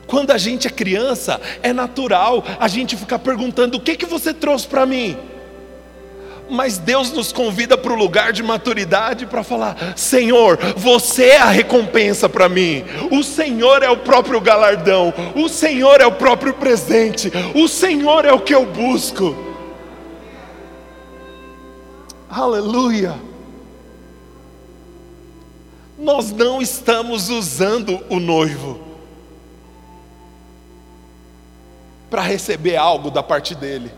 Quando 0.08 0.32
a 0.32 0.38
gente 0.38 0.66
é 0.66 0.70
criança, 0.70 1.40
é 1.62 1.72
natural 1.72 2.44
a 2.58 2.66
gente 2.66 2.96
ficar 2.96 3.20
perguntando: 3.20 3.76
o 3.76 3.80
que, 3.80 3.96
que 3.96 4.06
você 4.06 4.34
trouxe 4.34 4.66
para 4.66 4.84
mim? 4.84 5.16
Mas 6.48 6.76
Deus 6.76 7.10
nos 7.10 7.32
convida 7.32 7.76
para 7.76 7.92
o 7.92 7.96
lugar 7.96 8.32
de 8.32 8.42
maturidade 8.42 9.26
para 9.26 9.42
falar: 9.42 9.94
Senhor, 9.96 10.58
você 10.76 11.26
é 11.26 11.38
a 11.38 11.48
recompensa 11.48 12.28
para 12.28 12.48
mim, 12.48 12.84
o 13.10 13.22
Senhor 13.22 13.82
é 13.82 13.88
o 13.88 13.96
próprio 13.96 14.40
galardão, 14.40 15.12
o 15.34 15.48
Senhor 15.48 16.00
é 16.00 16.06
o 16.06 16.12
próprio 16.12 16.52
presente, 16.52 17.32
o 17.54 17.66
Senhor 17.66 18.24
é 18.24 18.32
o 18.32 18.40
que 18.40 18.54
eu 18.54 18.66
busco. 18.66 19.34
Aleluia. 22.28 23.14
Nós 25.96 26.30
não 26.32 26.60
estamos 26.60 27.30
usando 27.30 28.00
o 28.10 28.18
noivo 28.18 28.80
para 32.10 32.22
receber 32.22 32.76
algo 32.76 33.10
da 33.10 33.22
parte 33.22 33.54
dele. 33.54 33.90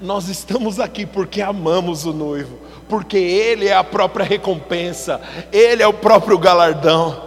Nós 0.00 0.28
estamos 0.28 0.80
aqui 0.80 1.04
porque 1.04 1.42
amamos 1.42 2.06
o 2.06 2.12
noivo, 2.12 2.58
porque 2.88 3.18
ele 3.18 3.66
é 3.66 3.74
a 3.74 3.84
própria 3.84 4.24
recompensa, 4.24 5.20
ele 5.52 5.82
é 5.82 5.86
o 5.86 5.92
próprio 5.92 6.38
galardão. 6.38 7.22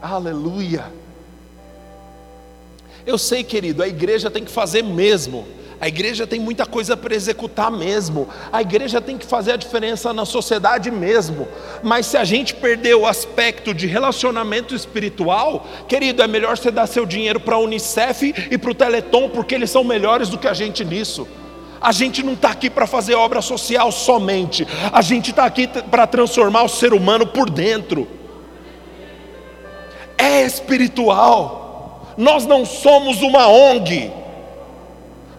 Aleluia. 0.00 0.90
Eu 3.04 3.18
sei, 3.18 3.44
querido, 3.44 3.82
a 3.82 3.88
igreja 3.88 4.30
tem 4.30 4.44
que 4.44 4.50
fazer 4.50 4.82
mesmo 4.82 5.46
a 5.80 5.86
igreja 5.86 6.26
tem 6.26 6.40
muita 6.40 6.66
coisa 6.66 6.96
para 6.96 7.14
executar 7.14 7.70
mesmo. 7.70 8.28
A 8.52 8.60
igreja 8.60 9.00
tem 9.00 9.16
que 9.16 9.24
fazer 9.24 9.52
a 9.52 9.56
diferença 9.56 10.12
na 10.12 10.24
sociedade 10.24 10.90
mesmo. 10.90 11.46
Mas 11.82 12.06
se 12.06 12.16
a 12.16 12.24
gente 12.24 12.52
perder 12.54 12.96
o 12.96 13.06
aspecto 13.06 13.72
de 13.72 13.86
relacionamento 13.86 14.74
espiritual, 14.74 15.64
querido, 15.86 16.20
é 16.20 16.26
melhor 16.26 16.58
você 16.58 16.72
dar 16.72 16.88
seu 16.88 17.06
dinheiro 17.06 17.38
para 17.38 17.54
a 17.54 17.60
Unicef 17.60 18.34
e 18.50 18.58
para 18.58 18.70
o 18.70 18.74
Teleton, 18.74 19.28
porque 19.28 19.54
eles 19.54 19.70
são 19.70 19.84
melhores 19.84 20.28
do 20.28 20.36
que 20.36 20.48
a 20.48 20.54
gente 20.54 20.84
nisso. 20.84 21.28
A 21.80 21.92
gente 21.92 22.24
não 22.24 22.32
está 22.32 22.50
aqui 22.50 22.68
para 22.68 22.88
fazer 22.88 23.14
obra 23.14 23.40
social 23.40 23.92
somente, 23.92 24.66
a 24.92 25.00
gente 25.00 25.30
está 25.30 25.44
aqui 25.44 25.68
para 25.68 26.08
transformar 26.08 26.64
o 26.64 26.68
ser 26.68 26.92
humano 26.92 27.24
por 27.24 27.48
dentro. 27.48 28.08
É 30.16 30.42
espiritual. 30.42 32.14
Nós 32.16 32.44
não 32.44 32.66
somos 32.66 33.22
uma 33.22 33.46
ONG. 33.46 34.17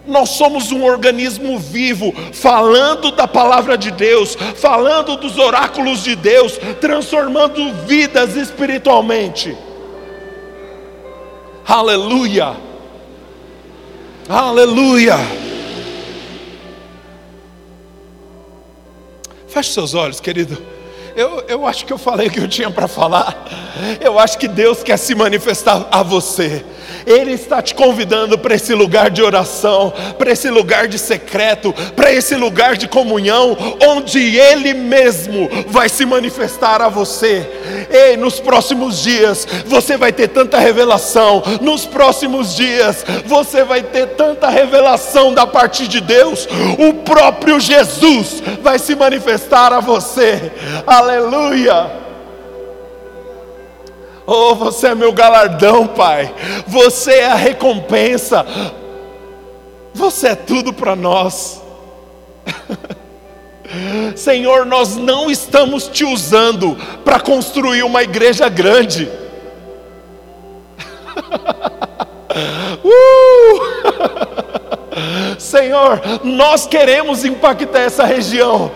Nós 0.06 0.30
somos 0.30 0.72
um 0.72 0.84
organismo 0.84 1.58
vivo, 1.58 2.12
falando 2.32 3.12
da 3.12 3.28
palavra 3.28 3.76
de 3.76 3.90
Deus, 3.90 4.36
falando 4.56 5.16
dos 5.16 5.38
oráculos 5.38 6.02
de 6.02 6.16
Deus, 6.16 6.58
transformando 6.80 7.74
vidas 7.86 8.36
espiritualmente. 8.36 9.56
Aleluia! 11.66 12.56
Aleluia! 14.28 15.16
Feche 19.48 19.72
seus 19.72 19.94
olhos, 19.94 20.20
querido. 20.20 20.56
Eu, 21.16 21.44
eu 21.48 21.66
acho 21.66 21.84
que 21.84 21.92
eu 21.92 21.98
falei 21.98 22.28
o 22.28 22.30
que 22.30 22.38
eu 22.38 22.48
tinha 22.48 22.70
para 22.70 22.86
falar. 22.88 23.44
Eu 24.00 24.18
acho 24.18 24.38
que 24.38 24.46
Deus 24.46 24.82
quer 24.82 24.96
se 24.96 25.14
manifestar 25.14 25.88
a 25.90 26.02
você. 26.02 26.64
Ele 27.06 27.32
está 27.32 27.62
te 27.62 27.74
convidando 27.74 28.38
para 28.38 28.54
esse 28.54 28.74
lugar 28.74 29.10
de 29.10 29.22
oração, 29.22 29.92
para 30.18 30.30
esse 30.30 30.50
lugar 30.50 30.88
de 30.88 30.98
secreto, 30.98 31.72
para 31.94 32.12
esse 32.12 32.34
lugar 32.34 32.76
de 32.76 32.88
comunhão, 32.88 33.56
onde 33.86 34.36
Ele 34.36 34.74
mesmo 34.74 35.48
vai 35.68 35.88
se 35.88 36.04
manifestar 36.04 36.80
a 36.82 36.88
você. 36.88 37.48
Ei, 37.90 38.16
nos 38.16 38.40
próximos 38.40 39.02
dias 39.02 39.46
você 39.66 39.96
vai 39.96 40.12
ter 40.12 40.28
tanta 40.28 40.58
revelação, 40.58 41.42
nos 41.60 41.86
próximos 41.86 42.54
dias 42.54 43.04
você 43.26 43.64
vai 43.64 43.82
ter 43.82 44.08
tanta 44.08 44.48
revelação 44.48 45.32
da 45.32 45.46
parte 45.46 45.86
de 45.86 46.00
Deus, 46.00 46.48
o 46.78 46.94
próprio 46.94 47.60
Jesus 47.60 48.42
vai 48.62 48.78
se 48.78 48.94
manifestar 48.94 49.72
a 49.72 49.80
você. 49.80 50.52
Aleluia! 50.86 52.09
Oh, 54.32 54.54
você 54.54 54.86
é 54.86 54.94
meu 54.94 55.12
galardão, 55.12 55.88
Pai. 55.88 56.32
Você 56.64 57.14
é 57.14 57.26
a 57.26 57.34
recompensa. 57.34 58.46
Você 59.92 60.28
é 60.28 60.36
tudo 60.36 60.72
para 60.72 60.94
nós. 60.94 61.60
Senhor, 64.14 64.64
nós 64.64 64.94
não 64.94 65.28
estamos 65.28 65.88
te 65.88 66.04
usando 66.04 66.76
para 67.04 67.18
construir 67.18 67.82
uma 67.82 68.04
igreja 68.04 68.48
grande. 68.48 69.10
uh! 72.84 73.60
Senhor, 75.40 76.00
nós 76.22 76.68
queremos 76.68 77.24
impactar 77.24 77.80
essa 77.80 78.04
região, 78.04 78.70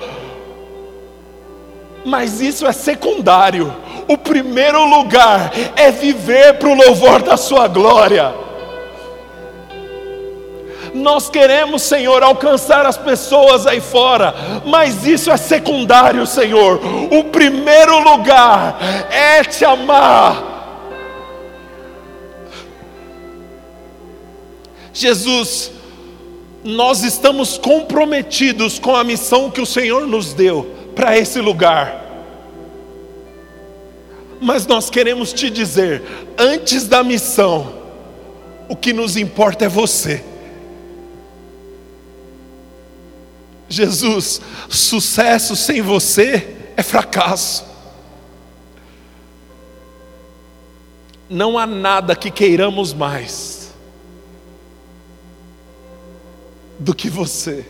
mas 2.04 2.40
isso 2.40 2.66
é 2.66 2.72
secundário 2.72 3.72
o 4.08 4.18
primeiro 4.18 4.84
lugar 4.84 5.52
é 5.76 5.90
viver 5.90 6.54
para 6.54 6.68
o 6.68 6.74
louvor 6.74 7.22
da 7.22 7.36
Sua 7.36 7.66
glória. 7.68 8.34
Nós 10.92 11.28
queremos, 11.28 11.82
Senhor, 11.82 12.22
alcançar 12.22 12.86
as 12.86 12.96
pessoas 12.96 13.66
aí 13.66 13.80
fora, 13.80 14.32
mas 14.64 15.04
isso 15.04 15.30
é 15.30 15.36
secundário, 15.36 16.24
Senhor. 16.24 16.80
O 17.10 17.24
primeiro 17.24 17.98
lugar 17.98 18.78
é 19.10 19.42
te 19.42 19.64
amar. 19.64 20.52
Jesus, 24.92 25.72
nós 26.62 27.02
estamos 27.02 27.58
comprometidos 27.58 28.78
com 28.78 28.94
a 28.94 29.02
missão 29.02 29.50
que 29.50 29.60
o 29.60 29.66
Senhor 29.66 30.06
nos 30.06 30.32
deu 30.32 30.72
para 30.94 31.18
esse 31.18 31.40
lugar 31.40 32.03
mas 34.44 34.66
nós 34.66 34.90
queremos 34.90 35.33
te 35.33 35.48
dizer, 35.48 36.02
antes 36.37 36.87
da 36.87 37.02
missão, 37.02 37.83
o 38.68 38.76
que 38.76 38.92
nos 38.92 39.16
importa 39.16 39.64
é 39.64 39.68
você. 39.68 40.22
Jesus, 43.70 44.42
sucesso 44.68 45.57
sem 45.57 45.80
você 45.80 46.57
é 46.76 46.83
fracasso. 46.83 47.64
Não 51.28 51.59
há 51.59 51.66
nada 51.66 52.14
que 52.14 52.30
queiramos 52.30 52.92
mais 52.92 53.72
do 56.78 56.94
que 56.94 57.09
você. 57.09 57.64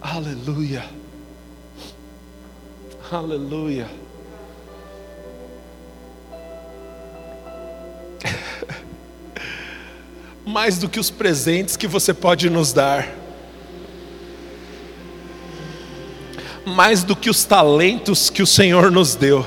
Aleluia. 0.00 0.97
Aleluia. 3.10 3.88
Mais 10.44 10.76
do 10.76 10.90
que 10.90 11.00
os 11.00 11.08
presentes 11.08 11.74
que 11.74 11.86
você 11.86 12.12
pode 12.12 12.50
nos 12.50 12.74
dar. 12.74 13.08
Mais 16.66 17.02
do 17.02 17.16
que 17.16 17.30
os 17.30 17.44
talentos 17.44 18.28
que 18.28 18.42
o 18.42 18.46
Senhor 18.46 18.90
nos 18.90 19.14
deu. 19.14 19.46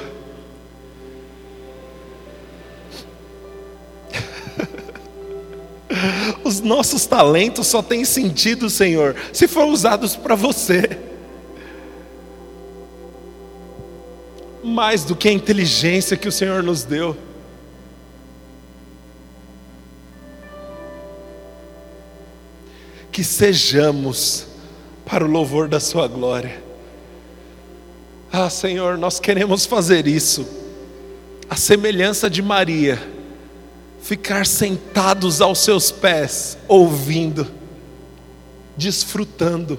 Os 6.44 6.62
nossos 6.62 7.06
talentos 7.06 7.68
só 7.68 7.84
têm 7.84 8.04
sentido, 8.04 8.72
Senhor, 8.72 9.16
se 9.32 9.48
for 9.48 9.66
usados 9.66 10.16
para 10.16 10.34
você. 10.34 11.11
Mais 14.82 15.04
do 15.04 15.16
que 15.16 15.30
a 15.30 15.32
inteligência 15.32 16.18
que 16.18 16.28
o 16.28 16.32
Senhor 16.32 16.64
nos 16.64 16.84
deu. 16.84 17.16
Que 23.12 23.24
sejamos 23.24 24.48
para 25.06 25.24
o 25.24 25.28
louvor 25.28 25.68
da 25.68 25.80
Sua 25.80 26.08
glória. 26.08 26.64
Ah, 28.34 28.50
Senhor, 28.50 28.98
nós 28.98 29.20
queremos 29.20 29.68
fazer 29.68 30.08
isso, 30.08 30.48
a 31.48 31.56
semelhança 31.56 32.28
de 32.28 32.42
Maria 32.42 33.00
ficar 34.02 34.48
sentados 34.48 35.42
aos 35.42 35.60
seus 35.60 35.92
pés, 35.92 36.58
ouvindo, 36.68 37.46
desfrutando, 38.76 39.78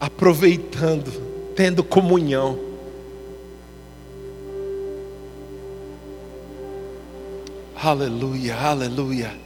aproveitando, 0.00 1.29
tendo 1.60 1.84
comunhão. 1.84 2.58
Aleluia, 7.76 8.56
aleluia. 8.56 9.38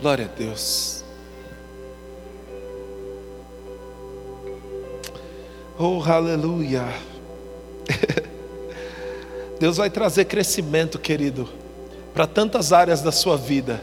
Glória 0.00 0.26
a 0.26 0.28
Deus. 0.28 1.04
Oh, 5.76 6.00
aleluia. 6.06 6.84
Deus 9.58 9.78
vai 9.78 9.90
trazer 9.90 10.26
crescimento, 10.26 10.96
querido, 10.96 11.48
para 12.14 12.28
tantas 12.28 12.72
áreas 12.72 13.02
da 13.02 13.10
sua 13.10 13.36
vida. 13.36 13.82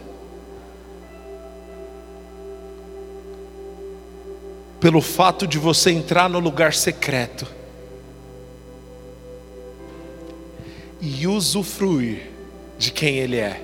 Pelo 4.81 4.99
fato 4.99 5.45
de 5.45 5.59
você 5.59 5.91
entrar 5.91 6.27
no 6.27 6.39
lugar 6.39 6.73
secreto 6.73 7.47
e 10.99 11.27
usufruir 11.27 12.31
de 12.79 12.91
quem 12.91 13.17
Ele 13.17 13.37
é. 13.37 13.63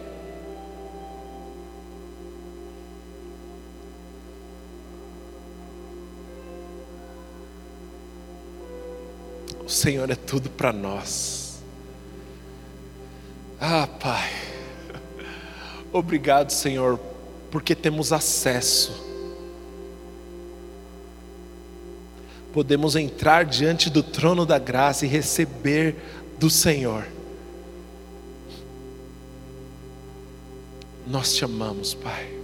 O 9.65 9.69
Senhor 9.69 10.09
é 10.11 10.15
tudo 10.15 10.51
para 10.51 10.71
nós. 10.71 11.63
Ah, 13.59 13.87
Pai, 13.87 14.29
obrigado, 15.91 16.51
Senhor, 16.51 16.99
porque 17.49 17.73
temos 17.73 18.13
acesso. 18.13 19.06
Podemos 22.57 22.95
entrar 22.95 23.45
diante 23.45 23.87
do 23.87 24.01
trono 24.01 24.43
da 24.43 24.57
graça 24.57 25.05
e 25.05 25.07
receber 25.07 25.95
do 26.39 26.49
Senhor. 26.49 27.05
Nós 31.05 31.35
te 31.35 31.45
amamos, 31.45 31.93
Pai. 31.93 32.35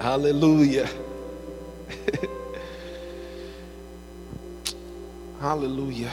Aleluia. 0.00 0.86
Aleluia. 5.38 6.10